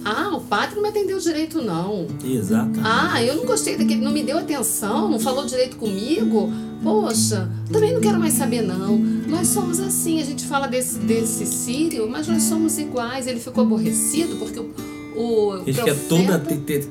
Ah, 0.03 0.35
o 0.35 0.41
padre 0.41 0.75
não 0.75 0.83
me 0.83 0.89
atendeu 0.89 1.19
direito, 1.19 1.61
não. 1.61 2.07
Exato. 2.23 2.79
Ah, 2.83 3.21
eu 3.21 3.35
não 3.35 3.45
gostei 3.45 3.77
daquele, 3.77 4.01
não 4.01 4.11
me 4.11 4.23
deu 4.23 4.37
atenção, 4.37 5.09
não 5.09 5.19
falou 5.19 5.45
direito 5.45 5.75
comigo. 5.75 6.49
Poxa, 6.81 7.49
também 7.71 7.93
não 7.93 7.99
quero 7.99 8.17
mais 8.17 8.33
saber, 8.33 8.61
não. 8.61 9.18
Nós 9.29 9.47
somos 9.47 9.79
assim, 9.79 10.21
a 10.21 10.25
gente 10.25 10.45
fala 10.45 10.67
desse, 10.67 10.97
desse 10.99 11.45
Sírio, 11.45 12.09
mas 12.09 12.27
nós 12.27 12.43
somos 12.43 12.77
iguais. 12.77 13.27
Ele 13.27 13.39
ficou 13.39 13.63
aborrecido 13.63 14.35
porque 14.37 14.59
o, 14.59 14.71
o 15.15 15.63
Ele 15.65 15.73
profeta... 15.73 15.83
quer, 15.83 15.95
toda, 16.07 16.39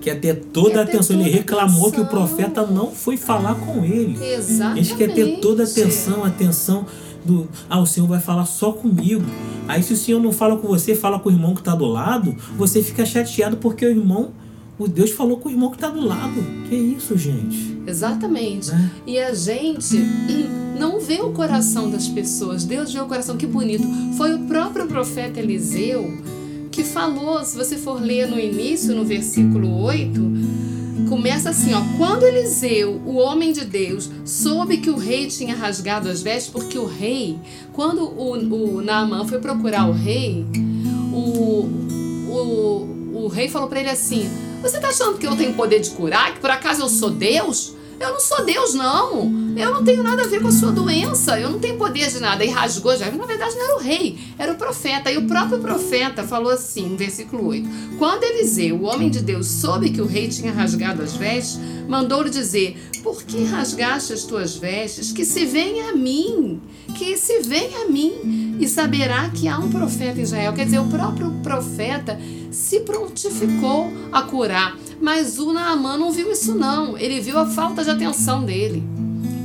quer 0.01 0.20
ter 0.20 0.35
toda 0.53 0.70
Quer 0.70 0.79
a 0.79 0.83
atenção. 0.83 1.16
toda 1.16 1.29
Ele 1.29 1.37
reclamou 1.37 1.90
que 1.90 2.01
o 2.01 2.05
atenção. 2.05 2.27
profeta 2.27 2.66
não 2.66 2.92
foi 2.92 3.16
falar 3.16 3.55
com 3.57 3.85
ele. 3.85 4.18
Exatamente. 4.24 4.90
Ele 4.92 4.98
quer 4.98 5.14
ter 5.14 5.40
toda 5.40 5.62
a 5.62 5.66
atenção, 5.66 6.24
a 6.24 6.29
atenção 6.29 6.87
do. 7.24 7.48
Ah, 7.68 7.81
o 7.81 7.87
Senhor 7.87 8.07
vai 8.07 8.20
falar 8.20 8.46
só 8.46 8.72
comigo. 8.72 9.24
Aí 9.66 9.83
se 9.83 9.92
o 9.92 9.96
Senhor 9.96 10.20
não 10.20 10.33
fala 10.33 10.57
com 10.57 10.68
você, 10.68 10.94
fala 10.94 11.18
com 11.18 11.29
o 11.29 11.33
irmão 11.33 11.55
que 11.55 11.61
está 11.61 11.74
do 11.74 11.87
lado, 11.87 12.35
você 12.57 12.83
fica 12.83 13.05
chateado 13.05 13.57
porque 13.57 13.85
o 13.85 13.90
irmão, 13.90 14.31
o 14.79 14.87
Deus 14.87 15.11
falou 15.11 15.38
com 15.38 15.49
o 15.49 15.53
irmão 15.53 15.71
que 15.71 15.77
está 15.77 15.91
do 15.91 16.01
lado. 16.01 16.41
Que 16.69 16.77
isso, 16.77 17.17
gente? 17.19 17.79
Exatamente. 17.87 18.71
Né? 18.71 18.91
E 19.07 19.19
a 19.19 19.35
gente 19.35 19.97
não 20.79 21.01
vê 21.01 21.21
o 21.21 21.33
coração 21.33 21.91
das 21.91 22.07
pessoas. 22.07 22.64
Deus 22.64 22.93
vê 22.93 23.01
o 23.01 23.07
coração. 23.07 23.37
Que 23.37 23.47
bonito. 23.47 23.85
Foi 24.17 24.35
o 24.35 24.41
próprio 24.41 24.87
profeta 24.87 25.41
Eliseu 25.41 26.11
que 26.71 26.85
falou, 26.85 27.45
se 27.45 27.57
você 27.57 27.77
for 27.77 28.01
ler 28.01 28.29
no 28.29 28.38
início, 28.38 28.95
no 28.95 29.05
versículo 29.05 29.83
8, 29.83 30.21
começa 31.09 31.51
assim, 31.51 31.75
ó. 31.75 31.83
Quando 31.97 32.23
Eliseu, 32.23 33.01
o 33.05 33.17
homem 33.17 33.53
de 33.53 33.64
Deus, 33.64 34.09
soube 34.25 34.77
que 34.77 34.88
o 34.88 34.97
rei 34.97 35.27
tinha 35.27 35.57
rasgado 35.57 36.09
as 36.09 36.23
vestes, 36.23 36.53
porque 36.53 36.79
o 36.79 36.87
rei, 36.87 37.37
quando 37.73 38.05
o, 38.05 38.77
o 38.77 38.81
Naamã 38.81 39.27
foi 39.27 39.41
procurar 39.41 39.88
o 39.88 39.93
rei, 39.93 40.47
o, 41.12 41.69
o, 42.31 43.25
o 43.25 43.29
rei 43.29 43.49
falou 43.49 43.69
para 43.69 43.81
ele 43.81 43.91
assim: 43.91 44.29
Você 44.62 44.81
tá 44.81 44.88
achando 44.88 45.18
que 45.18 45.27
eu 45.27 45.37
tenho 45.37 45.55
poder 45.55 45.81
de 45.81 45.90
curar? 45.90 46.35
Que 46.35 46.40
por 46.40 46.51
acaso 46.51 46.83
eu 46.83 46.88
sou 46.88 47.11
Deus? 47.11 47.75
Eu 48.01 48.12
não 48.12 48.21
sou 48.21 48.44
Deus, 48.44 48.75
não. 48.75 49.23
Eu 49.57 49.75
não 49.75 49.85
tenho 49.85 50.05
nada 50.05 50.23
a 50.23 50.27
ver 50.27 50.40
com 50.40 50.49
a 50.49 50.53
sua 50.53 50.71
doença. 50.71 51.38
Eu 51.38 51.51
não 51.51 51.59
tenho 51.59 51.77
poder 51.77 52.09
de 52.09 52.21
nada. 52.21 52.44
E 52.44 52.49
rasgou 52.49 52.97
já. 52.97 53.11
Na 53.11 53.27
verdade, 53.27 53.57
não 53.57 53.64
era 53.64 53.77
o 53.77 53.81
rei, 53.81 54.18
era 54.38 54.53
o 54.53 54.57
profeta. 54.57 55.11
E 55.11 55.18
o 55.18 55.27
próprio 55.27 55.59
profeta 55.59 56.23
falou 56.23 56.53
assim, 56.53 56.94
versículo 56.97 57.49
8: 57.49 57.68
Quando 57.99 58.23
Eliseu, 58.23 58.77
o 58.77 58.85
homem 58.85 59.11
de 59.11 59.21
Deus, 59.21 59.49
soube 59.49 59.90
que 59.90 60.01
o 60.01 60.07
rei 60.07 60.29
tinha 60.29 60.53
rasgado 60.53 61.03
as 61.03 61.14
vestes, 61.14 61.59
mandou-lhe 61.88 62.31
dizer: 62.31 62.77
Por 63.03 63.25
que 63.25 63.42
rasgaste 63.44 64.12
as 64.12 64.23
tuas 64.23 64.57
vestes? 64.57 65.11
Que 65.11 65.25
se 65.25 65.44
venha 65.44 65.90
a 65.90 65.97
mim, 65.97 66.61
que 66.97 67.16
se 67.16 67.40
venha 67.40 67.83
a 67.83 67.88
mim, 67.88 68.48
e 68.59 68.68
saberá 68.68 69.29
que 69.31 69.49
há 69.49 69.59
um 69.59 69.71
profeta 69.71 70.18
em 70.18 70.23
Israel. 70.23 70.53
Quer 70.53 70.64
dizer, 70.64 70.79
o 70.79 70.87
próprio 70.87 71.31
profeta 71.42 72.18
se 72.51 72.81
prontificou 72.81 73.92
a 74.12 74.23
curar. 74.23 74.77
Mas 75.01 75.38
o 75.38 75.53
Naamã 75.53 75.97
não 75.97 76.11
viu 76.11 76.33
isso, 76.33 76.55
não. 76.55 76.99
Ele 76.99 77.21
viu 77.21 77.38
a 77.38 77.47
falta 77.47 77.85
de 77.85 77.90
atenção 77.90 78.44
dele. 78.44 78.83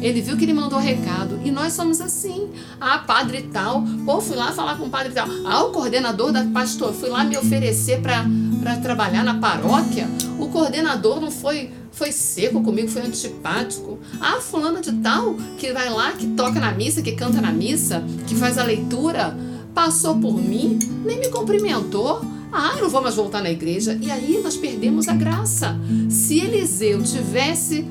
Ele 0.01 0.21
viu 0.21 0.35
que 0.35 0.43
ele 0.43 0.53
mandou 0.53 0.79
recado. 0.79 1.39
E 1.45 1.51
nós 1.51 1.73
somos 1.73 2.01
assim. 2.01 2.49
Ah, 2.81 2.99
padre 2.99 3.49
tal. 3.53 3.83
Pô, 4.05 4.19
fui 4.19 4.35
lá 4.35 4.51
falar 4.51 4.77
com 4.77 4.85
o 4.85 4.89
padre 4.89 5.13
tal. 5.13 5.27
Ah, 5.45 5.63
o 5.63 5.71
coordenador 5.71 6.31
da 6.31 6.43
pastor. 6.43 6.93
Fui 6.93 7.09
lá 7.09 7.23
me 7.23 7.37
oferecer 7.37 8.01
para 8.01 8.75
trabalhar 8.77 9.23
na 9.23 9.35
paróquia. 9.35 10.09
O 10.39 10.47
coordenador 10.47 11.21
não 11.21 11.31
foi 11.31 11.71
foi 11.93 12.11
seco 12.11 12.61
comigo, 12.61 12.89
foi 12.89 13.03
antipático. 13.03 13.99
Ah, 14.19 14.41
fulana 14.41 14.81
de 14.81 14.91
tal, 14.93 15.35
que 15.57 15.71
vai 15.71 15.89
lá, 15.89 16.11
que 16.11 16.27
toca 16.27 16.59
na 16.59 16.71
missa, 16.73 17.01
que 17.01 17.13
canta 17.13 17.39
na 17.39 17.51
missa, 17.51 18.03
que 18.27 18.35
faz 18.35 18.57
a 18.57 18.63
leitura, 18.63 19.37
passou 19.73 20.19
por 20.19 20.35
mim, 20.35 20.79
nem 21.05 21.19
me 21.19 21.29
cumprimentou. 21.29 22.21
Ah, 22.51 22.75
não 22.79 22.89
vou 22.89 23.01
mais 23.01 23.15
voltar 23.15 23.41
na 23.41 23.49
igreja. 23.49 23.97
E 24.01 24.11
aí 24.11 24.41
nós 24.43 24.55
perdemos 24.55 25.07
a 25.07 25.13
graça. 25.13 25.75
Se 26.09 26.39
Eliseu 26.39 27.01
tivesse 27.01 27.85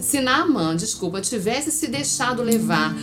se 0.00 0.20
Naamã, 0.20 0.76
desculpa, 0.76 1.20
tivesse 1.20 1.70
se 1.70 1.88
deixado 1.88 2.42
levar 2.42 2.96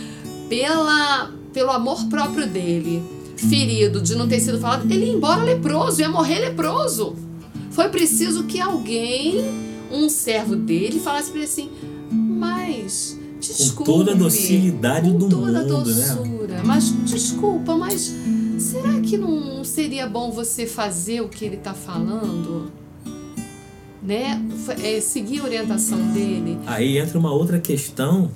pela, 0.48 1.30
pelo 1.52 1.70
amor 1.70 2.04
próprio 2.06 2.46
dele, 2.46 3.02
ferido 3.36 4.00
de 4.00 4.14
não 4.14 4.26
ter 4.26 4.40
sido 4.40 4.58
falado, 4.58 4.90
ele 4.90 5.06
ia 5.06 5.12
embora 5.12 5.42
leproso, 5.42 6.00
ia 6.00 6.08
morrer 6.08 6.40
leproso. 6.40 7.14
Foi 7.70 7.88
preciso 7.90 8.44
que 8.44 8.60
alguém, 8.60 9.44
um 9.90 10.08
servo 10.08 10.56
dele, 10.56 10.98
falasse 11.00 11.30
para 11.30 11.40
ele 11.40 11.48
assim: 11.48 11.70
Mas, 12.10 13.18
desculpe. 13.40 13.76
Com 13.76 13.84
toda 13.84 14.12
a 14.12 14.14
docilidade 14.14 15.12
do 15.12 15.28
toda 15.28 15.60
a 15.60 15.62
mundo, 15.62 15.86
né? 15.86 16.06
doçura, 16.06 16.62
Mas, 16.64 16.90
desculpa, 17.04 17.76
mas 17.76 18.14
será 18.58 19.00
que 19.00 19.16
não 19.16 19.64
seria 19.64 20.06
bom 20.08 20.30
você 20.30 20.66
fazer 20.66 21.20
o 21.20 21.28
que 21.28 21.44
ele 21.44 21.56
está 21.56 21.74
falando? 21.74 22.70
Né? 24.02 24.40
É, 24.82 25.00
seguir 25.00 25.40
a 25.40 25.44
orientação 25.44 25.98
dele. 26.12 26.58
Aí 26.66 26.98
entra 26.98 27.18
uma 27.18 27.32
outra 27.32 27.58
questão 27.58 28.30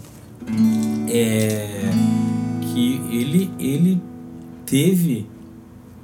é, 1.09 1.91
que 2.73 3.01
ele, 3.11 3.51
ele 3.59 4.03
teve, 4.67 5.27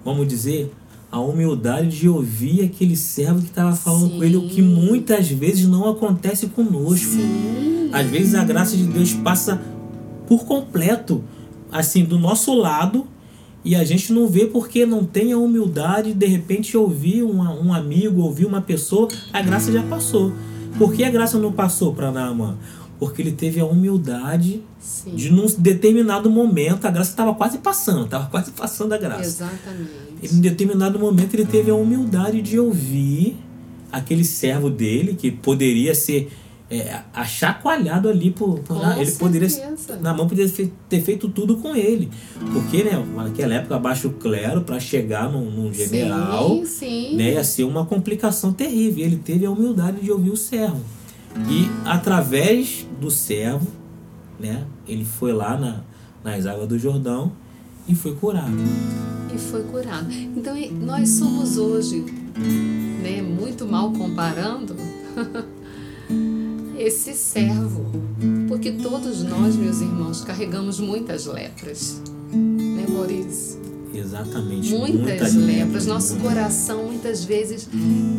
vamos 0.05 0.27
dizer, 0.29 0.73
a 1.11 1.21
humildade 1.21 1.89
de 1.89 2.09
ouvir 2.09 2.65
aquele 2.65 2.97
servo 2.97 3.41
que 3.41 3.49
estava 3.49 3.75
falando 3.75 4.11
Sim. 4.11 4.19
com 4.19 4.25
ele, 4.25 4.37
o 4.37 4.49
que 4.49 4.61
muitas 4.61 5.29
vezes 5.29 5.67
não 5.67 5.89
acontece 5.89 6.49
conosco. 6.49 7.13
Sim. 7.13 7.91
Às 7.93 8.07
vezes 8.09 8.35
a 8.35 8.45
graça 8.45 8.77
de 8.77 8.85
Deus 8.85 9.13
passa 9.15 9.61
por 10.27 10.45
completo, 10.45 11.23
assim, 11.71 12.05
do 12.05 12.19
nosso 12.19 12.53
lado, 12.55 13.07
e 13.65 13.75
a 13.75 13.85
gente 13.85 14.13
não 14.13 14.29
vê 14.29 14.47
porque 14.47 14.87
não 14.87 15.05
tem 15.05 15.33
a 15.33 15.39
humildade 15.39 16.13
de 16.13 16.27
repente 16.27 16.77
ouvir 16.77 17.23
uma, 17.23 17.53
um 17.53 17.73
amigo, 17.73 18.23
ouvir 18.23 18.47
uma 18.47 18.61
pessoa, 18.61 19.09
a 19.33 19.43
graça 19.43 19.73
já 19.73 19.83
passou. 19.83 20.33
Por 20.79 20.93
que 20.93 21.03
a 21.03 21.11
graça 21.11 21.39
não 21.39 21.51
passou 21.51 21.93
para 21.93 22.13
Naaman? 22.13 22.57
Porque 22.99 23.21
ele 23.21 23.33
teve 23.33 23.61
a 23.61 23.67
humildade 23.67 24.63
Sim. 24.79 25.15
de 25.15 25.31
num 25.31 25.47
determinado 25.59 26.31
momento, 26.31 26.87
a 26.87 26.91
graça 26.91 27.11
estava 27.11 27.35
quase 27.35 27.59
passando, 27.59 28.05
estava 28.05 28.27
quase 28.27 28.51
passando 28.53 28.93
a 28.93 28.99
graça. 28.99 29.45
Exatamente. 29.45 29.91
Em 30.23 30.41
determinado 30.41 30.99
momento 30.99 31.35
ele 31.35 31.45
teve 31.45 31.71
a 31.71 31.75
humildade 31.75 32.41
de 32.41 32.59
ouvir 32.59 33.37
aquele 33.93 34.25
servo 34.25 34.71
dele, 34.71 35.15
que 35.15 35.31
poderia 35.31 35.95
ser 35.95 36.31
é, 36.69 37.01
achacoalhado 37.15 38.09
ali 38.09 38.31
por, 38.31 38.59
por 38.61 38.77
ele 38.99 39.13
poderia 39.13 39.49
na 40.01 40.13
mão 40.13 40.27
poderia 40.27 40.53
ter 40.89 41.01
feito 41.01 41.29
tudo 41.29 41.59
com 41.59 41.77
ele 41.77 42.11
porque 42.53 42.83
né 42.83 43.07
naquela 43.15 43.55
época 43.55 43.77
abaixo 43.77 44.09
o 44.09 44.13
clero 44.15 44.63
para 44.63 44.81
chegar 44.81 45.31
num, 45.31 45.49
num 45.49 45.73
general 45.73 46.49
Sim, 46.49 46.67
sim. 46.67 47.17
né 47.17 47.35
ia 47.35 47.45
ser 47.45 47.63
uma 47.63 47.87
complicação 47.87 48.53
terrível 48.53 49.05
ele 49.05 49.17
teve 49.17 49.47
a 49.47 49.51
humildade 49.51 50.01
de 50.01 50.11
ouvir 50.11 50.31
o 50.31 50.37
servo 50.37 50.81
e 51.49 51.71
através 51.85 52.87
do 53.01 53.11
servo 53.11 53.67
né 54.39 54.67
ele 54.87 55.05
foi 55.05 55.33
lá 55.33 55.57
na, 55.57 55.83
nas 56.25 56.47
águas 56.47 56.69
do 56.69 56.79
Jordão 56.79 57.33
e 57.89 57.95
foi 57.95 58.15
curado 58.15 58.53
E 59.33 59.39
foi 59.39 59.63
curado. 59.65 60.11
Então 60.13 60.55
nós 60.81 61.11
somos 61.11 61.57
hoje, 61.57 62.05
né, 63.03 63.23
muito 63.23 63.67
mal 63.67 63.93
comparando, 63.93 64.75
esse 66.79 67.13
servo. 67.15 67.85
Porque 68.49 68.73
todos 68.73 69.23
nós, 69.23 69.55
meus 69.57 69.81
irmãos, 69.81 70.25
carregamos 70.25 70.81
muitas 70.81 71.27
lepras. 71.27 72.03
Né, 72.33 72.87
Maurício? 72.89 73.66
Exatamente 73.99 74.71
Muitas 74.71 75.35
muita 75.35 75.47
lepras. 75.47 75.87
Nosso 75.87 76.17
coração 76.17 76.87
muitas 76.87 77.25
vezes 77.25 77.69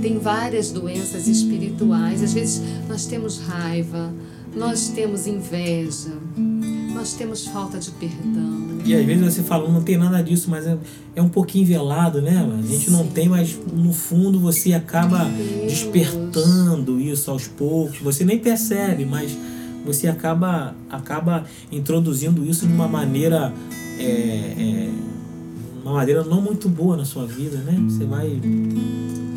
tem 0.02 0.20
várias 0.20 0.72
doenças 0.72 1.28
espirituais. 1.28 2.24
Às 2.24 2.34
vezes 2.34 2.62
nós 2.88 3.06
temos 3.06 3.40
raiva, 3.40 4.12
nós 4.56 4.90
temos 4.90 5.28
inveja, 5.28 6.14
nós 6.94 7.14
temos 7.14 7.46
falta 7.46 7.78
de 7.80 7.92
perdão. 7.92 8.68
E 8.86 8.96
às 8.96 9.06
vezes 9.06 9.36
você 9.36 9.44
fala, 9.44 9.70
não 9.70 9.82
tem 9.84 9.98
nada 9.98 10.22
disso, 10.22 10.50
mas 10.50 10.66
é, 10.66 10.78
é 11.16 11.22
um 11.22 11.28
pouquinho 11.28 11.66
velado, 11.66 12.22
né? 12.22 12.50
A 12.58 12.66
gente 12.66 12.90
não 12.90 13.04
Sim. 13.04 13.10
tem, 13.10 13.30
mas 13.30 13.58
no 13.74 13.92
fundo 13.92 14.40
você 14.40 14.74
acaba 14.74 15.26
Deus. 15.26 15.72
despertando 15.72 17.00
isso 17.00 17.30
aos 17.30 17.48
poucos. 17.48 18.00
Você 18.00 18.24
nem 18.24 18.40
percebe, 18.40 19.06
mas 19.06 19.38
você 19.86 20.08
acaba, 20.08 20.74
acaba 20.90 21.46
introduzindo 21.72 22.46
isso 22.46 22.66
de 22.66 22.74
uma 22.74 22.88
maneira. 22.88 23.54
É, 24.00 24.04
é, 24.04 24.90
uma 25.88 25.94
maneira 25.94 26.22
não 26.24 26.42
muito 26.42 26.68
boa 26.68 26.98
na 26.98 27.06
sua 27.06 27.26
vida, 27.26 27.58
né? 27.60 27.80
Você 27.90 28.04
vai. 28.04 28.42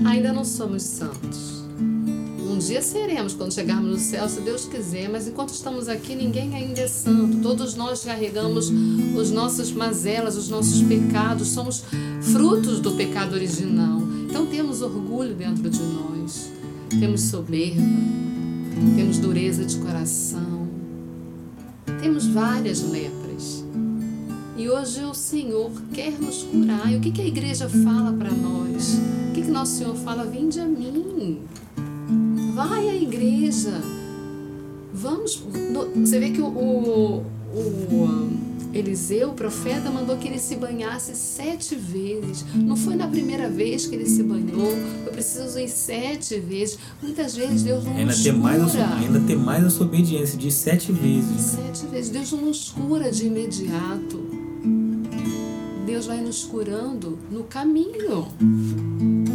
Ainda 0.04 0.32
não 0.32 0.44
somos 0.44 0.82
santos. 0.82 1.62
Um 1.78 2.58
dia 2.58 2.82
seremos 2.82 3.34
quando 3.34 3.54
chegarmos 3.54 3.90
no 3.90 3.98
céu, 3.98 4.28
se 4.28 4.40
Deus 4.40 4.64
quiser, 4.64 5.08
mas 5.08 5.28
enquanto 5.28 5.50
estamos 5.50 5.88
aqui, 5.88 6.16
ninguém 6.16 6.52
ainda 6.56 6.80
é 6.80 6.88
santo. 6.88 7.38
Todos 7.38 7.76
nós 7.76 8.02
carregamos 8.02 8.68
os 9.16 9.30
nossos 9.30 9.70
mazelas, 9.70 10.36
os 10.36 10.48
nossos 10.48 10.82
pecados, 10.82 11.48
somos 11.48 11.84
frutos 12.20 12.80
do 12.80 12.90
pecado 12.92 13.34
original. 13.34 14.00
Então 14.28 14.46
temos 14.46 14.82
orgulho 14.82 15.34
dentro 15.34 15.70
de 15.70 15.80
nós, 15.80 16.50
temos 16.98 17.20
soberba, 17.22 17.80
temos 18.96 19.18
dureza 19.18 19.64
de 19.64 19.76
coração, 19.76 20.68
temos 22.02 22.26
várias 22.26 22.82
lepras. 22.82 23.19
E 24.60 24.68
hoje 24.68 25.02
o 25.04 25.14
Senhor 25.14 25.72
quer 25.90 26.12
nos 26.20 26.42
curar. 26.42 26.92
E 26.92 26.96
o 26.96 27.00
que, 27.00 27.10
que 27.10 27.22
a 27.22 27.26
igreja 27.26 27.66
fala 27.66 28.12
para 28.12 28.30
nós? 28.30 28.98
O 29.30 29.32
que, 29.32 29.40
que 29.40 29.50
nosso 29.50 29.78
Senhor 29.78 29.96
fala? 29.96 30.26
Vinde 30.26 30.60
a 30.60 30.66
mim. 30.66 31.38
Vai 32.54 32.90
à 32.90 32.94
igreja. 32.94 33.80
Vamos. 34.92 35.42
Você 35.96 36.20
vê 36.20 36.28
que 36.28 36.42
o, 36.42 36.46
o, 36.46 37.24
o 37.54 38.30
Eliseu, 38.74 39.30
o 39.30 39.32
profeta, 39.32 39.90
mandou 39.90 40.18
que 40.18 40.28
ele 40.28 40.38
se 40.38 40.56
banhasse 40.56 41.16
sete 41.16 41.74
vezes. 41.74 42.44
Não 42.54 42.76
foi 42.76 42.96
na 42.96 43.08
primeira 43.08 43.48
vez 43.48 43.86
que 43.86 43.94
ele 43.94 44.04
se 44.06 44.22
banhou, 44.22 44.72
foi 45.04 45.12
preciso 45.12 45.58
ir 45.58 45.70
sete 45.70 46.38
vezes. 46.38 46.78
Muitas 47.02 47.34
vezes 47.34 47.62
Deus 47.62 47.82
não 47.82 47.92
ainda 47.92 48.12
nos 48.12 48.22
tem 48.22 48.32
cura. 48.34 48.42
Mais 48.42 48.76
ainda 48.76 49.20
tem 49.20 49.36
mais 49.36 49.64
a 49.64 49.70
sua 49.70 49.86
obediência 49.86 50.38
de 50.38 50.50
sete 50.50 50.92
vezes. 50.92 51.40
Sete 51.40 51.86
vezes. 51.86 52.10
Deus 52.10 52.30
não 52.32 52.42
nos 52.42 52.68
cura 52.68 53.10
de 53.10 53.26
imediato. 53.26 54.19
Deus 55.90 56.06
vai 56.06 56.20
nos 56.20 56.44
curando 56.44 57.18
no 57.32 57.42
caminho. 57.42 58.28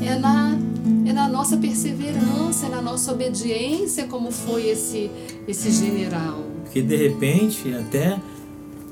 É 0.01 0.17
na, 0.17 0.57
é 1.05 1.11
na 1.11 1.27
nossa 1.27 1.57
perseverança, 1.57 2.67
é 2.67 2.69
na 2.69 2.81
nossa 2.81 3.11
obediência, 3.11 4.07
como 4.07 4.31
foi 4.31 4.67
esse, 4.67 5.11
esse 5.45 5.69
general. 5.69 6.41
Porque 6.63 6.81
de 6.81 6.95
repente, 6.95 7.73
até 7.73 8.17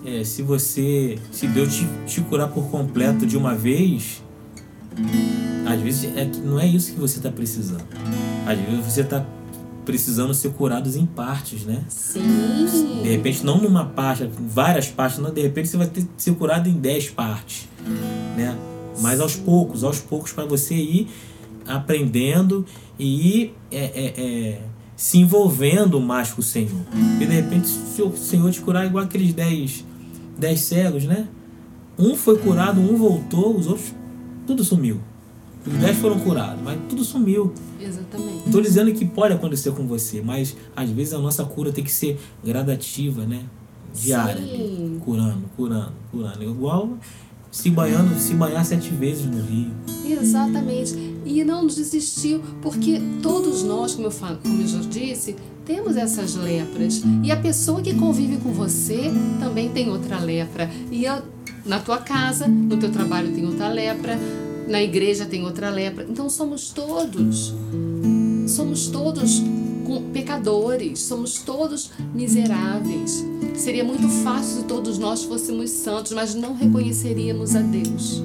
é, 0.05 0.25
se 0.25 0.41
você. 0.41 1.17
Se 1.31 1.47
Deus 1.47 1.73
te, 1.73 1.87
te 2.05 2.19
curar 2.19 2.49
por 2.49 2.65
completo 2.69 3.25
de 3.25 3.37
uma 3.37 3.55
vez, 3.55 4.21
às 5.65 5.79
vezes 5.79 6.11
é 6.17 6.29
não 6.43 6.59
é 6.59 6.67
isso 6.67 6.91
que 6.91 6.99
você 6.99 7.19
está 7.19 7.31
precisando. 7.31 7.85
Às 8.45 8.59
vezes 8.59 8.85
você 8.85 9.01
está 9.01 9.25
precisando 9.85 10.33
ser 10.33 10.51
curados 10.51 10.95
em 10.95 11.05
partes, 11.05 11.65
né? 11.65 11.83
Sim. 11.89 13.01
De 13.01 13.09
repente, 13.09 13.45
não 13.45 13.61
numa 13.61 13.85
parte, 13.85 14.29
várias 14.39 14.87
partes, 14.87 15.19
não, 15.19 15.31
de 15.31 15.41
repente 15.41 15.67
você 15.69 15.77
vai 15.77 15.87
ter 15.87 16.05
ser 16.17 16.33
curado 16.35 16.69
em 16.69 16.73
dez 16.73 17.09
partes, 17.09 17.67
né? 18.35 18.57
Mas 19.01 19.19
aos 19.19 19.35
poucos, 19.35 19.83
aos 19.83 19.99
poucos, 19.99 20.31
para 20.31 20.45
você 20.45 20.75
ir 20.75 21.07
aprendendo 21.67 22.65
e 22.97 23.41
ir 23.41 23.55
é, 23.71 23.83
é, 23.83 24.13
é, 24.17 24.61
se 24.95 25.17
envolvendo 25.17 25.99
mais 25.99 26.31
com 26.31 26.41
o 26.41 26.43
Senhor. 26.43 26.81
E 27.19 27.25
de 27.25 27.33
repente, 27.33 27.67
se 27.67 28.01
o 28.01 28.15
Senhor 28.15 28.51
te 28.51 28.61
curar 28.61 28.85
igual 28.85 29.03
aqueles 29.03 29.33
dez, 29.33 29.83
dez 30.37 30.61
cegos, 30.61 31.05
né? 31.05 31.27
Um 31.97 32.15
foi 32.15 32.37
curado, 32.37 32.79
um 32.81 32.95
voltou, 32.95 33.57
os 33.57 33.67
outros, 33.67 33.93
tudo 34.45 34.63
sumiu. 34.63 34.99
Os 35.65 35.73
dez 35.73 35.97
foram 35.97 36.19
curados, 36.19 36.61
mas 36.63 36.79
tudo 36.89 37.03
sumiu. 37.03 37.53
Exatamente. 37.79 38.45
Estou 38.45 38.61
dizendo 38.61 38.91
que 38.93 39.05
pode 39.05 39.33
acontecer 39.33 39.71
com 39.71 39.87
você, 39.87 40.21
mas 40.21 40.55
às 40.75 40.89
vezes 40.89 41.13
a 41.13 41.19
nossa 41.19 41.43
cura 41.45 41.71
tem 41.71 41.83
que 41.83 41.91
ser 41.91 42.19
gradativa, 42.43 43.25
né? 43.25 43.43
Diária. 43.93 44.41
Sim. 44.41 44.99
Curando, 45.03 45.43
curando, 45.55 45.93
curando. 46.11 46.43
Igual 46.43 46.97
se 47.53 47.69
banhando, 47.69 48.19
se 48.19 48.33
banhar 48.33 48.65
sete 48.65 48.89
vezes 48.89 49.25
no 49.25 49.39
rio. 49.39 49.71
Exatamente. 50.03 50.95
E 51.23 51.43
não 51.43 51.67
desistiu, 51.67 52.41
porque 52.61 52.99
todos 53.21 53.63
nós, 53.63 53.93
como 53.93 54.07
eu, 54.07 54.11
falo, 54.11 54.39
como 54.41 54.59
eu 54.59 54.67
já 54.67 54.79
disse, 54.79 55.35
temos 55.63 55.95
essas 55.95 56.35
lepras. 56.35 57.03
E 57.23 57.31
a 57.31 57.37
pessoa 57.37 57.79
que 57.79 57.93
convive 57.93 58.37
com 58.37 58.51
você 58.51 59.11
também 59.39 59.69
tem 59.69 59.87
outra 59.89 60.17
lepra. 60.19 60.67
E 60.91 61.05
eu, 61.05 61.21
na 61.63 61.79
tua 61.79 61.99
casa, 61.99 62.47
no 62.47 62.75
teu 62.77 62.91
trabalho 62.91 63.31
tem 63.31 63.45
outra 63.45 63.69
lepra, 63.69 64.19
na 64.67 64.81
igreja 64.81 65.25
tem 65.25 65.43
outra 65.43 65.69
lepra. 65.69 66.05
Então 66.09 66.29
somos 66.29 66.69
todos, 66.69 67.53
somos 68.47 68.87
todos 68.87 69.41
pecadores, 70.13 70.99
somos 70.99 71.39
todos 71.39 71.91
miseráveis. 72.13 73.23
Seria 73.55 73.83
muito 73.83 74.07
fácil 74.23 74.61
se 74.61 74.63
todos 74.63 74.97
nós 74.97 75.23
fôssemos 75.23 75.69
santos, 75.69 76.11
mas 76.11 76.33
não 76.33 76.55
reconheceríamos 76.55 77.55
a 77.55 77.61
Deus. 77.61 78.21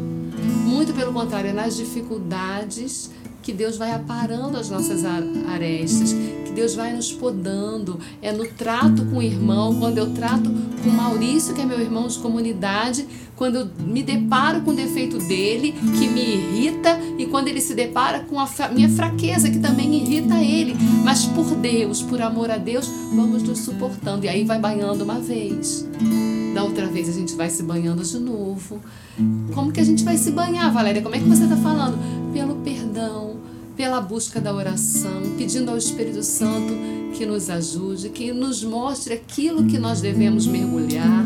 Muito 0.64 0.94
pelo 0.94 1.12
contrário, 1.12 1.50
é 1.50 1.52
nas 1.52 1.76
dificuldades 1.76 3.10
que 3.48 3.52
Deus 3.54 3.78
vai 3.78 3.92
aparando 3.92 4.58
as 4.58 4.68
nossas 4.68 5.06
arestas, 5.06 6.12
que 6.44 6.52
Deus 6.52 6.74
vai 6.74 6.92
nos 6.92 7.10
podando. 7.10 7.98
É 8.20 8.30
no 8.30 8.46
trato 8.46 9.06
com 9.06 9.16
o 9.16 9.22
irmão, 9.22 9.74
quando 9.78 9.96
eu 9.96 10.10
trato 10.10 10.50
com 10.84 10.90
Maurício, 10.90 11.54
que 11.54 11.62
é 11.62 11.64
meu 11.64 11.80
irmão 11.80 12.06
de 12.08 12.18
comunidade, 12.18 13.06
quando 13.36 13.56
eu 13.56 13.68
me 13.86 14.02
deparo 14.02 14.60
com 14.60 14.72
o 14.72 14.74
defeito 14.74 15.16
dele, 15.16 15.72
que 15.72 16.08
me 16.08 16.34
irrita, 16.34 17.00
e 17.16 17.24
quando 17.24 17.48
ele 17.48 17.62
se 17.62 17.74
depara 17.74 18.20
com 18.20 18.38
a 18.38 18.46
minha 18.70 18.90
fraqueza, 18.90 19.48
que 19.48 19.60
também 19.60 19.94
irrita 19.94 20.34
ele. 20.42 20.76
Mas 21.02 21.24
por 21.24 21.46
Deus, 21.54 22.02
por 22.02 22.20
amor 22.20 22.50
a 22.50 22.58
Deus, 22.58 22.86
vamos 23.14 23.42
nos 23.42 23.60
suportando. 23.60 24.26
E 24.26 24.28
aí 24.28 24.44
vai 24.44 24.58
banhando 24.58 25.04
uma 25.04 25.20
vez. 25.20 25.88
Da 26.54 26.64
outra 26.64 26.86
vez 26.86 27.08
a 27.08 27.12
gente 27.12 27.34
vai 27.34 27.48
se 27.48 27.62
banhando 27.62 28.02
de 28.02 28.18
novo. 28.18 28.78
Como 29.54 29.72
que 29.72 29.80
a 29.80 29.84
gente 29.84 30.04
vai 30.04 30.18
se 30.18 30.30
banhar, 30.32 30.70
Valéria? 30.70 31.00
Como 31.00 31.14
é 31.14 31.18
que 31.18 31.24
você 31.24 31.44
está 31.44 31.56
falando? 31.56 31.98
Pelo 32.38 32.54
perdão, 32.62 33.36
pela 33.76 34.00
busca 34.00 34.40
da 34.40 34.54
oração, 34.54 35.34
pedindo 35.36 35.72
ao 35.72 35.76
Espírito 35.76 36.22
Santo 36.22 36.72
que 37.12 37.26
nos 37.26 37.50
ajude, 37.50 38.10
que 38.10 38.32
nos 38.32 38.62
mostre 38.62 39.14
aquilo 39.14 39.66
que 39.66 39.76
nós 39.76 40.00
devemos 40.00 40.46
mergulhar, 40.46 41.24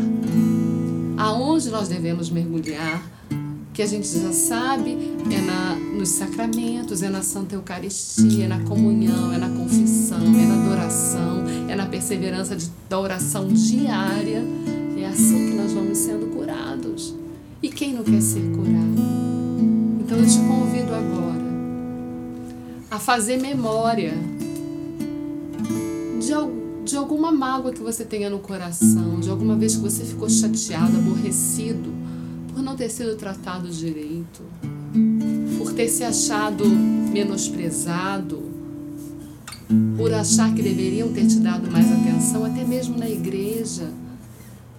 aonde 1.15 1.69
nós 1.69 1.87
devemos 1.87 2.31
mergulhar, 2.31 3.07
que 3.75 3.83
a 3.83 3.85
gente 3.85 4.07
já 4.07 4.33
sabe 4.33 4.97
é 5.31 5.41
na, 5.41 5.75
nos 5.99 6.09
sacramentos, 6.09 7.03
é 7.03 7.09
na 7.09 7.21
Santa 7.21 7.53
Eucaristia, 7.53 8.45
é 8.45 8.47
na 8.47 8.61
comunhão, 8.61 9.31
é 9.31 9.37
na 9.37 9.49
confissão, 9.49 10.17
é 10.17 10.45
na 10.47 10.65
adoração, 10.65 11.43
é 11.69 11.75
na 11.75 11.85
perseverança 11.85 12.55
de, 12.55 12.71
da 12.89 12.99
oração 12.99 13.49
diária. 13.49 14.43
É 14.97 15.05
assim 15.05 15.51
que 15.51 15.55
nós 15.57 15.73
vamos 15.73 15.95
sendo 15.95 16.35
curados. 16.35 17.13
E 17.61 17.69
quem 17.69 17.93
não 17.93 18.03
quer 18.03 18.19
ser 18.19 18.41
curado? 18.55 18.72
A 22.93 22.99
fazer 22.99 23.37
memória 23.37 24.13
de, 26.19 26.31
de 26.85 26.95
alguma 26.95 27.31
mágoa 27.31 27.73
que 27.73 27.81
você 27.81 28.05
tenha 28.05 28.29
no 28.29 28.37
coração, 28.37 29.19
de 29.19 29.31
alguma 29.31 29.55
vez 29.55 29.75
que 29.75 29.81
você 29.81 30.05
ficou 30.05 30.29
chateado, 30.29 30.97
aborrecido 30.97 31.91
por 32.53 32.61
não 32.61 32.75
ter 32.75 32.89
sido 32.89 33.15
tratado 33.15 33.67
direito, 33.67 34.43
por 35.57 35.73
ter 35.73 35.87
se 35.87 36.03
achado 36.03 36.69
menosprezado, 36.69 38.43
por 39.97 40.13
achar 40.13 40.53
que 40.53 40.61
deveriam 40.61 41.11
ter 41.11 41.25
te 41.25 41.37
dado 41.37 41.71
mais 41.71 41.91
atenção, 41.91 42.45
até 42.45 42.63
mesmo 42.63 42.95
na 42.95 43.09
igreja. 43.09 43.89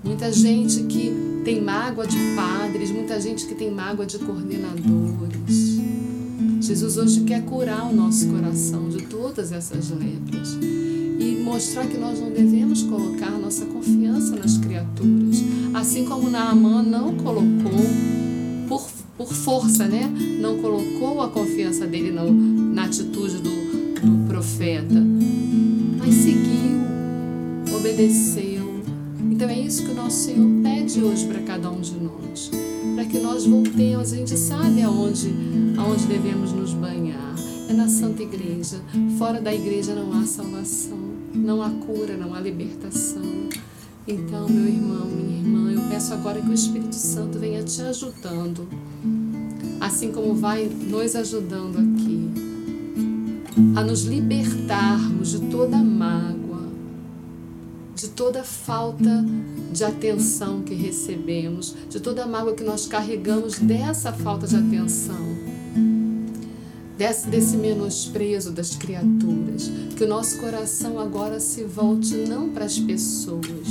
Muita 0.05 0.33
gente 0.33 0.85
que 0.85 1.42
tem 1.44 1.61
mágoa 1.61 2.07
de 2.07 2.16
padres, 2.37 2.92
muita 2.92 3.20
gente 3.20 3.44
que 3.44 3.57
tem 3.57 3.72
mágoa 3.72 4.07
de 4.07 4.20
coordenadores. 4.20 5.74
Jesus 6.64 6.96
hoje 6.96 7.20
quer 7.24 7.44
curar 7.44 7.87
o 7.90 7.94
nosso 7.94 8.27
coração 8.29 8.88
de 8.88 9.03
todas 9.03 9.53
essas 9.53 9.90
letras 9.90 10.57
e 11.20 11.42
mostrar 11.44 11.87
que 11.87 11.98
nós 11.98 12.18
não 12.18 12.31
devemos 12.31 12.83
colocar 12.85 13.33
nossa 13.33 13.66
confiança 13.66 14.35
nas 14.35 14.57
criaturas. 14.57 15.42
Assim 15.74 16.07
como 16.07 16.31
Naamã 16.31 16.83
não 16.83 17.16
colocou 17.16 17.70
por, 18.66 18.83
por 19.18 19.31
força, 19.31 19.87
né? 19.87 20.11
Não 20.40 20.59
colocou 20.59 21.20
a 21.20 21.29
confiança 21.29 21.87
dele 21.87 22.11
no, 22.11 22.33
na 22.33 22.85
atitude 22.85 23.37
do, 23.42 23.50
do 24.00 24.27
profeta, 24.27 25.03
mas 25.98 26.14
seguiu, 26.14 26.81
obedeceu. 27.77 28.81
Então 29.31 29.50
é 29.50 29.61
isso 29.61 29.83
que 29.85 29.90
o 29.90 29.94
nosso 29.94 30.16
Senhor 30.16 30.48
pede 30.62 31.03
hoje 31.03 31.27
para 31.27 31.42
cada 31.42 31.70
um 31.70 31.83
de 31.83 31.92
nós, 31.92 32.50
para 32.95 33.05
que 33.05 33.19
nós 33.19 33.45
voltemos. 33.47 34.13
A 34.13 34.17
gente 34.17 34.37
sabe 34.37 34.83
aonde, 34.83 35.35
aonde 35.77 36.07
devemos 36.07 36.53
nos 36.53 36.73
banhar. 36.73 37.35
É 37.69 37.73
na 37.73 37.89
Santa 37.89 38.23
Igreja. 38.23 38.81
Fora 39.19 39.41
da 39.41 39.55
igreja 39.55 39.95
não 39.95 40.13
há 40.13 40.27
salvação, 40.27 40.99
não 41.35 41.63
há 41.63 41.71
cura, 41.71 42.17
não 42.17 42.35
há 42.35 42.40
libertação. 42.40 43.23
Então, 44.07 44.49
meu 44.49 44.67
irmão, 44.67 45.07
minha 45.07 45.38
irmã, 45.38 45.73
eu 45.73 45.81
peço 45.88 46.13
agora 46.13 46.40
que 46.40 46.49
o 46.49 46.53
Espírito 46.53 46.95
Santo 46.95 47.38
venha 47.38 47.63
te 47.63 47.81
ajudando, 47.81 48.69
assim 49.81 50.13
como 50.13 50.35
vai 50.35 50.67
nos 50.67 51.17
ajudando 51.17 51.79
aqui, 51.79 52.29
a 53.75 53.83
nos 53.83 54.03
libertarmos 54.03 55.31
de 55.31 55.40
toda 55.51 55.79
mágoa, 55.79 56.69
de 57.97 58.09
toda 58.09 58.45
falta 58.45 59.25
de 59.75 59.83
atenção 59.83 60.62
que 60.62 60.72
recebemos, 60.72 61.75
de 61.90 61.98
toda 61.98 62.25
mágoa 62.25 62.54
que 62.54 62.62
nós 62.62 62.87
carregamos 62.87 63.58
dessa 63.58 64.12
falta 64.12 64.46
de 64.46 64.54
atenção, 64.54 65.37
desse, 66.96 67.27
desse 67.27 67.56
menosprezo 67.56 68.52
das 68.52 68.77
criaturas. 68.77 69.68
Que 69.96 70.04
o 70.04 70.08
nosso 70.08 70.38
coração 70.38 71.00
agora 71.00 71.40
se 71.40 71.64
volte 71.64 72.14
não 72.14 72.50
para 72.50 72.66
as 72.66 72.79
pessoas, 72.79 73.66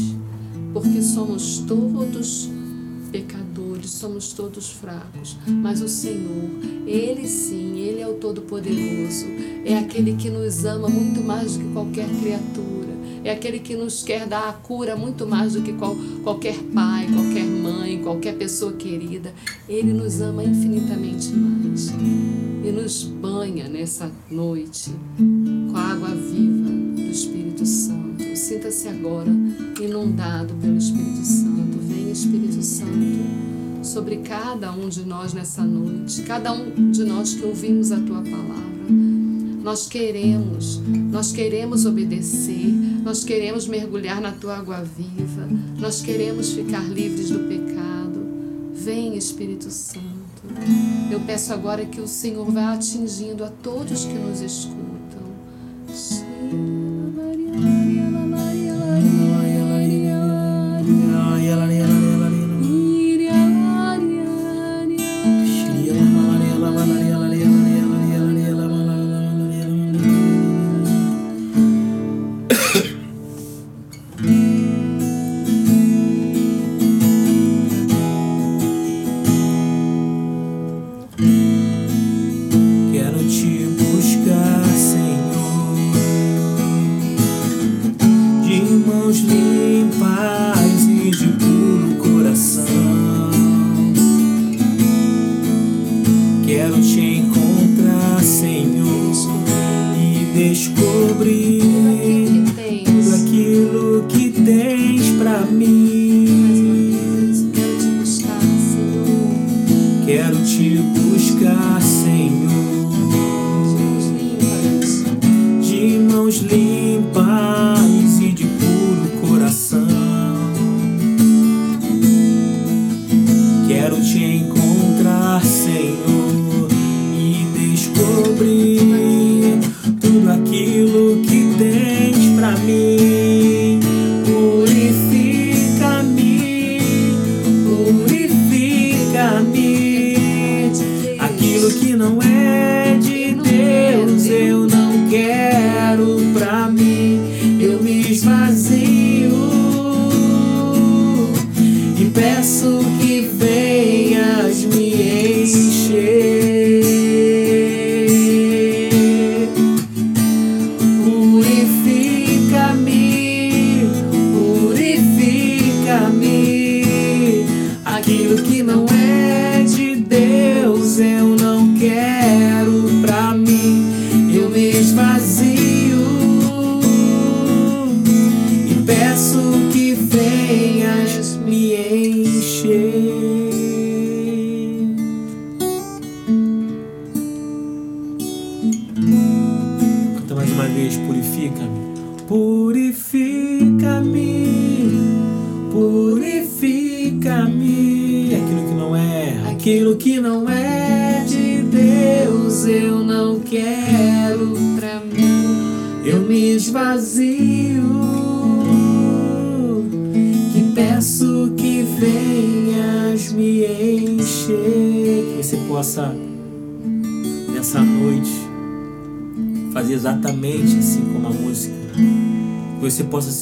porque 0.73 1.01
somos 1.01 1.59
todos 1.59 2.49
pecadores, 3.09 3.91
somos 3.91 4.33
todos 4.33 4.71
fracos, 4.71 5.37
mas 5.47 5.81
o 5.81 5.87
Senhor, 5.87 6.49
Ele 6.85 7.25
sim, 7.25 7.79
Ele 7.79 8.01
é 8.01 8.07
o 8.07 8.15
Todo-Poderoso, 8.15 9.25
é 9.63 9.77
aquele 9.77 10.17
que 10.17 10.29
nos 10.29 10.65
ama 10.65 10.89
muito 10.89 11.21
mais 11.21 11.55
do 11.55 11.63
que 11.63 11.71
qualquer 11.71 12.09
criatura 12.19 12.72
é 13.23 13.31
aquele 13.31 13.59
que 13.59 13.75
nos 13.75 14.03
quer 14.03 14.27
dar 14.27 14.49
a 14.49 14.53
cura 14.53 14.95
muito 14.95 15.25
mais 15.25 15.53
do 15.53 15.61
que 15.61 15.73
qual, 15.73 15.95
qualquer 16.23 16.57
pai, 16.73 17.07
qualquer 17.07 17.45
mãe, 17.45 18.01
qualquer 18.03 18.35
pessoa 18.35 18.73
querida. 18.73 19.33
Ele 19.67 19.93
nos 19.93 20.19
ama 20.21 20.43
infinitamente 20.43 21.29
mais 21.31 21.89
e 22.63 22.71
nos 22.71 23.03
banha 23.03 23.67
nessa 23.67 24.11
noite 24.29 24.91
com 25.17 25.77
a 25.77 25.91
água 25.91 26.09
viva 26.09 26.69
do 26.95 27.01
Espírito 27.01 27.65
Santo. 27.65 28.35
Sinta-se 28.35 28.87
agora 28.89 29.29
inundado 29.81 30.53
pelo 30.55 30.77
Espírito 30.77 31.23
Santo. 31.23 31.77
Vem, 31.81 32.11
Espírito 32.11 32.61
Santo, 32.61 33.83
sobre 33.83 34.17
cada 34.17 34.71
um 34.71 34.89
de 34.89 35.03
nós 35.03 35.33
nessa 35.33 35.63
noite, 35.63 36.21
cada 36.23 36.51
um 36.51 36.91
de 36.91 37.03
nós 37.03 37.33
que 37.33 37.45
ouvimos 37.45 37.91
a 37.91 37.99
tua 37.99 38.21
palavra. 38.21 38.63
Nós 39.63 39.87
queremos, 39.87 40.81
nós 41.09 41.31
queremos 41.31 41.85
obedecer, 41.85 42.67
nós 43.01 43.23
queremos 43.23 43.65
mergulhar 43.65 44.19
na 44.19 44.33
tua 44.33 44.57
água 44.57 44.83
viva, 44.83 45.47
nós 45.79 46.01
queremos 46.01 46.51
ficar 46.51 46.83
livres 46.83 47.29
do 47.29 47.39
pecado. 47.47 48.21
Vem, 48.73 49.15
Espírito 49.15 49.69
Santo. 49.69 50.03
Eu 51.09 51.21
peço 51.21 51.53
agora 51.53 51.85
que 51.85 52.01
o 52.01 52.07
Senhor 52.07 52.51
vá 52.51 52.73
atingindo 52.73 53.45
a 53.45 53.49
todos 53.49 54.03
que 54.03 54.13
nos 54.13 54.41
escutam. 54.41 55.23
você 55.87 56.82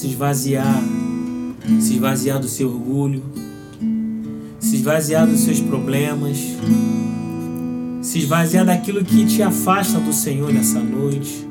se 0.02 0.08
esvaziar, 0.08 0.82
se 1.78 1.94
esvaziar 1.94 2.40
do 2.40 2.48
seu 2.48 2.68
orgulho, 2.68 3.22
se 4.58 4.74
esvaziar 4.74 5.28
dos 5.28 5.38
seus 5.42 5.60
problemas, 5.60 6.36
se 8.02 8.18
esvaziar 8.18 8.66
daquilo 8.66 9.04
que 9.04 9.24
te 9.24 9.44
afasta 9.44 10.00
do 10.00 10.12
Senhor 10.12 10.52
nessa 10.52 10.80
noite, 10.80 11.46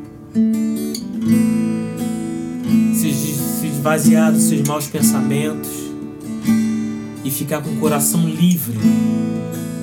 se 2.93 3.67
esvaziar 3.67 4.33
dos 4.33 4.43
seus 4.43 4.67
maus 4.67 4.85
pensamentos 4.85 5.71
e 7.23 7.31
ficar 7.31 7.61
com 7.61 7.69
o 7.69 7.77
coração 7.77 8.27
livre, 8.27 8.77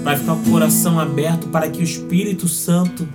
para 0.04 0.18
ficar 0.18 0.34
com 0.34 0.42
o 0.42 0.52
coração 0.52 1.00
aberto 1.00 1.48
para 1.48 1.70
que 1.70 1.80
o 1.80 1.82
Espírito 1.82 2.46
Santo 2.46 3.08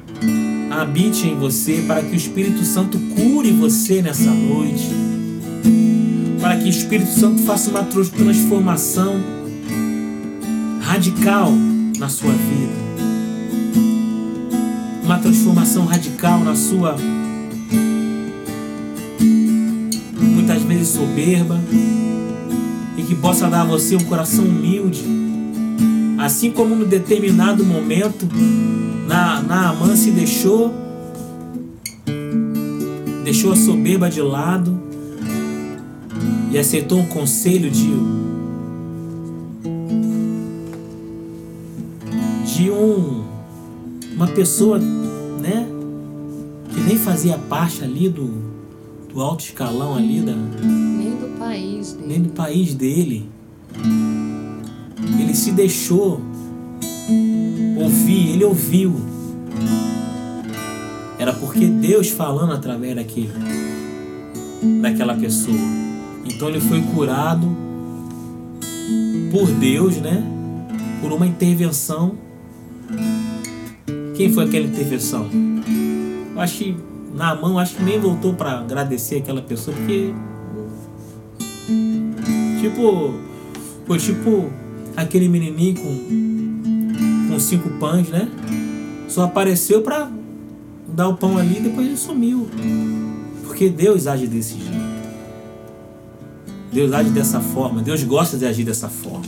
habite 0.71 1.27
em 1.27 1.37
você, 1.37 1.83
para 1.87 2.01
que 2.01 2.11
o 2.11 2.15
Espírito 2.15 2.63
Santo 2.63 2.97
cure 3.15 3.51
você 3.51 4.01
nessa 4.01 4.31
noite, 4.31 5.02
para 6.39 6.57
que 6.57 6.65
o 6.65 6.69
Espírito 6.69 7.11
Santo 7.11 7.41
faça 7.43 7.69
uma 7.69 7.83
transformação 7.83 9.21
radical 10.81 11.51
na 11.97 12.09
sua 12.09 12.31
vida, 12.31 12.73
uma 15.03 15.19
transformação 15.19 15.85
radical 15.85 16.39
na 16.39 16.55
sua 16.55 16.95
muitas 20.19 20.61
vezes 20.63 20.89
soberba 20.89 21.59
e 22.97 23.03
que 23.03 23.15
possa 23.15 23.49
dar 23.49 23.61
a 23.61 23.65
você 23.65 23.95
um 23.95 24.03
coração 24.03 24.43
humilde, 24.43 25.01
assim 26.19 26.51
como 26.51 26.75
no 26.75 26.85
determinado 26.85 27.65
momento 27.65 28.27
na, 29.07 29.41
Naamã 29.41 29.95
se 29.95 30.11
deixou, 30.11 30.73
deixou 33.23 33.53
a 33.53 33.55
soberba 33.55 34.09
de 34.09 34.21
lado 34.21 34.92
e 36.53 36.59
aceitou 36.59 36.99
um 36.99 37.07
conselho 37.07 37.71
de, 37.71 37.89
de 42.45 42.69
um, 42.69 43.23
uma 44.13 44.27
pessoa, 44.27 44.77
né, 44.77 45.67
que 46.71 46.79
nem 46.81 46.95
fazia 46.95 47.39
parte 47.39 47.83
ali 47.83 48.07
do, 48.07 48.29
do 49.11 49.19
alto 49.19 49.43
escalão 49.43 49.95
ali 49.95 50.21
da 50.21 50.35
nem 50.35 51.15
do 51.15 51.39
país 51.39 51.93
dele. 51.93 52.07
nem 52.07 52.21
do 52.21 52.29
país 52.29 52.75
dele. 52.75 53.29
Ele 55.19 55.33
se 55.33 55.51
deixou 55.53 56.21
ouvir, 57.81 58.33
ele 58.33 58.43
ouviu. 58.43 58.93
Era 61.17 61.33
porque 61.33 61.65
Deus 61.65 62.09
falando 62.09 62.53
através 62.53 62.95
daquele. 62.95 63.31
daquela 64.81 65.15
pessoa. 65.15 65.82
Então 66.25 66.49
ele 66.49 66.61
foi 66.61 66.81
curado 66.81 67.47
por 69.31 69.47
Deus, 69.47 69.97
né? 69.97 70.23
Por 71.01 71.11
uma 71.11 71.27
intervenção. 71.27 72.13
Quem 74.15 74.31
foi 74.31 74.45
aquela 74.45 74.65
intervenção? 74.65 75.27
Eu 76.33 76.39
acho 76.41 76.57
que 76.57 76.77
na 77.13 77.35
mão, 77.35 77.59
acho 77.59 77.75
que 77.75 77.83
nem 77.83 77.99
voltou 77.99 78.33
para 78.33 78.59
agradecer 78.59 79.17
aquela 79.17 79.41
pessoa, 79.41 79.75
porque 79.75 80.13
tipo, 82.61 83.13
foi 83.85 83.97
tipo 83.99 84.49
aquele 84.95 85.27
menininho 85.27 85.75
com 85.75 86.33
com 87.33 87.39
cinco 87.39 87.69
pães, 87.79 88.09
né? 88.09 88.29
Só 89.07 89.23
apareceu 89.23 89.81
para 89.81 90.09
dar 90.87 91.07
o 91.07 91.17
pão 91.17 91.37
ali 91.37 91.59
depois 91.59 91.87
ele 91.87 91.97
sumiu. 91.97 92.47
Porque 93.43 93.69
Deus 93.69 94.05
age 94.07 94.27
desse 94.27 94.59
jeito. 94.59 94.82
Deus 96.73 96.91
age 96.91 97.11
dessa 97.11 97.39
forma. 97.39 97.81
Deus 97.81 98.03
gosta 98.03 98.35
de 98.35 98.45
agir 98.45 98.63
dessa 98.63 98.89
forma. 98.89 99.25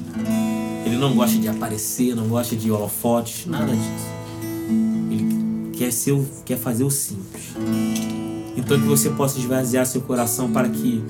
Ele 0.85 0.97
não 0.97 1.13
gosta 1.13 1.37
de 1.37 1.47
aparecer, 1.47 2.15
não 2.15 2.27
gosta 2.27 2.55
de 2.55 2.71
holofotes, 2.71 3.45
nada 3.45 3.71
disso. 3.71 4.07
Ele 5.11 5.71
quer, 5.73 5.91
ser, 5.91 6.19
quer 6.43 6.57
fazer 6.57 6.83
o 6.83 6.89
simples. 6.89 7.43
Então 8.57 8.79
que 8.79 8.87
você 8.87 9.09
possa 9.11 9.37
esvaziar 9.37 9.85
seu 9.85 10.01
coração 10.01 10.51
para 10.51 10.67
que 10.67 11.03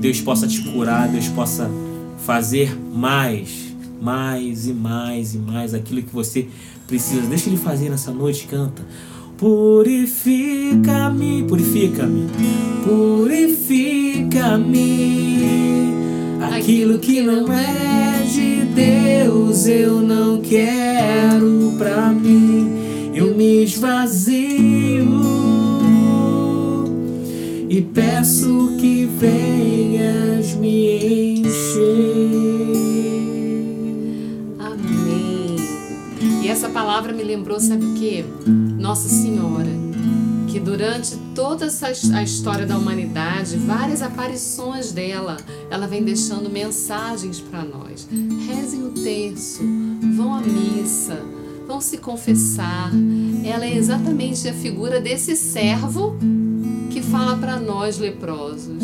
Deus 0.00 0.20
possa 0.20 0.46
te 0.46 0.62
curar, 0.62 1.08
Deus 1.08 1.28
possa 1.28 1.70
fazer 2.24 2.74
mais, 2.92 3.74
mais 4.00 4.66
e 4.66 4.72
mais 4.72 5.34
e 5.34 5.38
mais 5.38 5.74
aquilo 5.74 6.02
que 6.02 6.14
você 6.14 6.48
precisa. 6.86 7.22
Deixa 7.22 7.50
Ele 7.50 7.58
fazer 7.58 7.90
nessa 7.90 8.10
noite, 8.10 8.46
canta. 8.46 8.82
Purifica-me, 9.38 11.42
purifica-me, 11.42 12.26
purifica-me. 12.84 14.16
Aquilo 16.40 16.98
que 16.98 17.20
não 17.20 17.52
é 17.52 18.22
de 18.32 18.64
Deus 18.74 19.66
eu 19.66 20.00
não 20.00 20.40
quero 20.40 21.74
pra 21.76 22.12
mim. 22.12 23.12
Eu 23.14 23.36
me 23.36 23.64
esvazio 23.64 24.26
e 27.68 27.82
peço 27.82 28.74
que 28.80 29.06
venhas 29.20 30.54
me 30.54 31.40
encher. 31.40 32.45
Essa 36.56 36.70
palavra 36.70 37.12
me 37.12 37.22
lembrou, 37.22 37.60
sabe 37.60 37.84
o 37.84 37.92
que? 37.92 38.24
Nossa 38.80 39.10
Senhora, 39.10 39.68
que 40.48 40.58
durante 40.58 41.14
toda 41.34 41.66
a 41.66 42.22
história 42.22 42.64
da 42.64 42.78
humanidade, 42.78 43.58
várias 43.58 44.00
aparições 44.00 44.90
dela, 44.90 45.36
ela 45.70 45.86
vem 45.86 46.02
deixando 46.02 46.48
mensagens 46.48 47.40
para 47.40 47.62
nós. 47.62 48.08
Rezem 48.46 48.86
o 48.86 48.90
terço, 48.92 49.62
vão 50.16 50.34
à 50.34 50.40
missa, 50.40 51.20
vão 51.68 51.78
se 51.78 51.98
confessar. 51.98 52.90
Ela 53.44 53.66
é 53.66 53.76
exatamente 53.76 54.48
a 54.48 54.54
figura 54.54 54.98
desse 54.98 55.36
servo 55.36 56.16
que 56.90 57.02
fala 57.02 57.36
para 57.36 57.60
nós 57.60 57.98
leprosos 57.98 58.82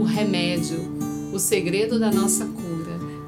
o 0.00 0.04
remédio, 0.04 0.78
o 1.34 1.38
segredo 1.38 2.00
da 2.00 2.10
nossa 2.10 2.46
cura. 2.46 2.63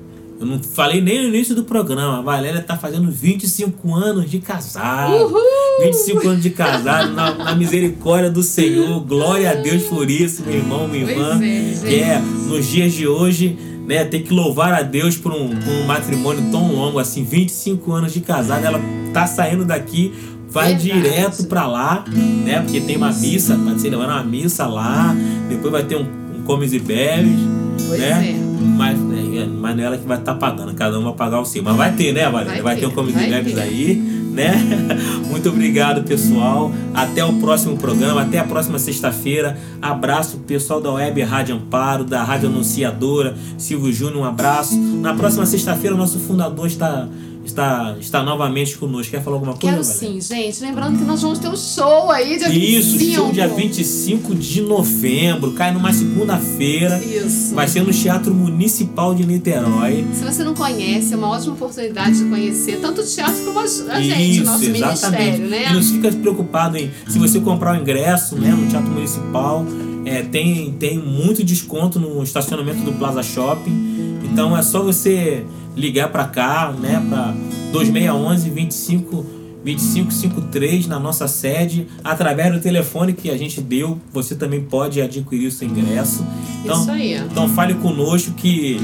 eu 0.43 0.47
não 0.47 0.61
falei 0.61 1.01
nem 1.01 1.23
no 1.23 1.29
início 1.29 1.55
do 1.55 1.63
programa. 1.63 2.19
A 2.19 2.21
Valéria 2.21 2.61
tá 2.61 2.77
fazendo 2.77 3.09
25 3.11 3.95
anos 3.95 4.29
de 4.29 4.41
casado. 4.41 5.15
Uhul! 5.15 5.41
25 5.85 6.29
anos 6.29 6.43
de 6.43 6.51
casado, 6.51 7.13
na, 7.13 7.33
na, 7.33 7.55
misericórdia 7.55 8.29
do 8.29 8.43
Senhor. 8.43 9.01
Glória 9.01 9.53
a 9.53 9.55
Deus 9.55 9.85
por 9.85 10.11
isso, 10.11 10.43
meu 10.43 10.57
irmão, 10.57 10.89
minha 10.89 11.09
irmã. 11.09 11.41
É, 11.43 11.95
é, 11.95 12.19
nos 12.49 12.67
dias 12.67 12.93
de 12.93 13.07
hoje, 13.07 13.57
né, 13.87 14.05
tem 14.05 14.23
que 14.23 14.35
louvar 14.35 14.73
a 14.75 14.83
Deus 14.83 15.17
por 15.17 15.33
um, 15.33 15.49
por 15.49 15.73
um 15.73 15.85
matrimônio 15.85 16.51
tão 16.51 16.73
longo 16.73 16.99
assim. 16.99 17.23
25 17.23 17.93
anos 17.93 18.13
de 18.13 18.21
casado. 18.21 18.65
Ela 18.65 18.81
tá 19.13 19.27
saindo 19.29 19.65
daqui 19.65 20.13
vai 20.51 20.75
Verdade. 20.75 21.01
direto 21.01 21.47
para 21.47 21.67
lá, 21.67 22.05
né? 22.45 22.61
Porque 22.61 22.79
tem 22.83 22.99
uma 22.99 23.11
missa, 23.11 23.57
vai 23.57 23.79
ser 23.79 23.89
levando 23.89 24.11
uma 24.11 24.23
missa 24.23 24.67
lá, 24.67 25.17
depois 25.49 25.73
vai 25.73 25.83
ter 25.83 25.97
um, 25.97 26.07
um 26.37 26.43
comes 26.43 26.75
e 26.75 26.79
bebes, 26.79 27.39
pois 27.87 27.99
né? 27.99 28.37
É. 28.49 28.52
Mas, 28.63 28.99
né, 28.99 29.49
mas 29.61 29.77
não 29.77 29.83
é 29.83 29.87
ela 29.87 29.99
que 29.99 30.07
vai 30.07 30.19
estar 30.19 30.35
tá 30.35 30.39
pagando, 30.39 30.75
cada 30.75 30.99
um 30.99 31.05
vai 31.05 31.13
pagar 31.15 31.41
o 31.41 31.45
seu. 31.45 31.63
Mas 31.63 31.77
vai 31.77 31.93
ter, 31.93 32.13
né, 32.13 32.29
Valéria? 32.29 32.63
Vai, 32.63 32.75
vai, 32.75 32.77
ter 32.77 32.87
um 32.87 32.91
Comes 32.91 33.15
e 33.15 33.29
Bebes 33.29 33.59
aí, 33.59 33.95
né? 34.33 34.53
Muito 35.29 35.49
obrigado, 35.49 36.03
pessoal. 36.05 36.73
Até 36.95 37.25
o 37.25 37.33
próximo 37.35 37.77
programa, 37.77 38.23
até 38.23 38.39
a 38.39 38.45
próxima 38.45 38.79
sexta-feira. 38.79 39.59
Abraço, 39.81 40.39
pessoal 40.39 40.81
da 40.81 40.93
Web 40.93 41.23
Rádio 41.23 41.57
Amparo, 41.57 42.05
da 42.05 42.23
Rádio 42.23 42.49
Anunciadora, 42.49 43.35
Silvio 43.59 43.93
Júnior, 43.93 44.19
um 44.19 44.25
abraço. 44.25 44.77
Na 44.77 45.15
próxima 45.15 45.47
sexta-feira, 45.47 45.95
o 45.95 45.99
nosso 45.99 46.19
fundador 46.19 46.67
está 46.67 47.09
está, 47.45 47.97
está 48.01 48.23
novamente 48.23 48.77
conosco. 48.77 49.11
Quer 49.11 49.23
falar 49.23 49.37
alguma 49.37 49.55
coisa? 49.55 49.77
Quero 49.77 49.85
sim, 49.85 50.21
gente. 50.21 50.61
Lembrando 50.61 50.99
que 50.99 51.05
nós 51.05 51.23
vamos 51.23 51.39
ter 51.39 51.49
um 51.49 51.57
show 51.57 52.11
aí 52.11 52.39
dia 52.39 52.49
Isso, 52.49 52.99
25. 52.99 53.15
show 53.15 53.33
dia 53.33 53.49
25 53.49 54.35
de 54.35 54.61
novembro. 54.63 55.53
Cai 55.53 55.73
numa 55.73 55.93
segunda-feira. 55.93 57.03
Isso. 57.03 57.55
Vai 57.55 57.69
ser 57.69 57.83
no 57.83 57.93
Teatro 57.93 58.35
Municipal 58.35 59.15
de 59.15 59.27
Niterói. 59.27 60.07
Se 60.15 60.25
você 60.25 60.45
não 60.45 60.55
conhece, 60.55 61.15
é 61.15 61.17
uma 61.17 61.29
ótima 61.29 61.55
oportunidade 61.55 62.19
de 62.19 62.25
conhecer 62.29 62.81
tanto 62.81 63.01
o 63.01 63.07
teatro 63.07 63.45
como 63.45 63.59
a, 63.59 63.67
gente, 63.67 64.31
Isso, 64.31 64.43
o 64.43 64.45
nosso 64.45 64.65
exatamente. 64.65 65.39
ministério, 65.41 65.49
né? 65.49 65.71
E 65.71 65.75
não 65.75 65.83
fica 65.83 66.13
preocupado 66.13 66.77
em 66.77 66.91
se 67.09 67.19
você 67.19 67.41
comprar 67.41 67.77
o 67.77 67.81
ingresso 67.81 68.37
né, 68.37 68.51
no 68.51 68.69
Teatro 68.69 68.91
Municipal. 68.91 69.65
É, 70.05 70.23
tem, 70.23 70.73
tem 70.73 70.99
muito 70.99 71.45
desconto 71.45 72.01
no 72.01 72.23
estacionamento 72.23 72.83
do 72.83 72.93
Plaza 72.93 73.23
Shopping. 73.23 74.19
Então 74.25 74.57
é 74.57 74.63
só 74.63 74.83
você 74.83 75.45
ligar 75.77 76.09
para 76.09 76.25
cá, 76.25 76.73
né, 76.79 77.03
para 77.09 77.35
2611 77.73 78.51
25 78.51 79.43
2553 79.65 80.89
na 80.89 80.99
nossa 80.99 81.29
sede, 81.29 81.87
através 82.03 82.53
do 82.53 82.61
telefone 82.61 83.13
que 83.13 83.31
a 83.31 83.37
gente 83.37 83.61
deu, 83.61 83.99
você 84.13 84.35
também 84.35 84.61
pode 84.61 85.01
adquirir 85.01 85.47
o 85.47 85.53
seu 85.53 85.69
ingresso. 85.69 86.27
Então, 86.65 86.81
Isso 86.81 86.91
aí. 86.91 87.15
Então 87.15 87.49
fale 87.49 87.75
conosco 87.75 88.33
que 88.33 88.79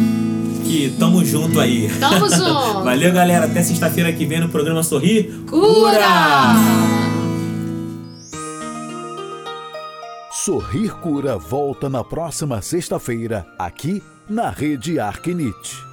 que 0.65 0.95
tamo 0.99 1.25
junto 1.25 1.59
aí. 1.61 1.89
Tamo 1.99 2.29
junto. 2.31 2.85
Valeu, 2.85 3.13
galera. 3.13 3.47
Até 3.47 3.63
sexta-feira 3.63 4.13
que 4.13 4.27
vem 4.27 4.41
no 4.41 4.49
programa 4.49 4.83
Sorrir 4.83 5.33
Cura. 5.49 6.55
Sorrir 10.31 10.95
Cura 11.01 11.37
volta 11.37 11.89
na 11.89 12.05
próxima 12.05 12.61
sexta-feira 12.61 13.47
aqui 13.59 14.03
na 14.29 14.51
Rede 14.51 15.01
Arquinite. 15.01 15.89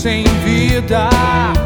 sem 0.00 0.24
vida. 0.42 1.59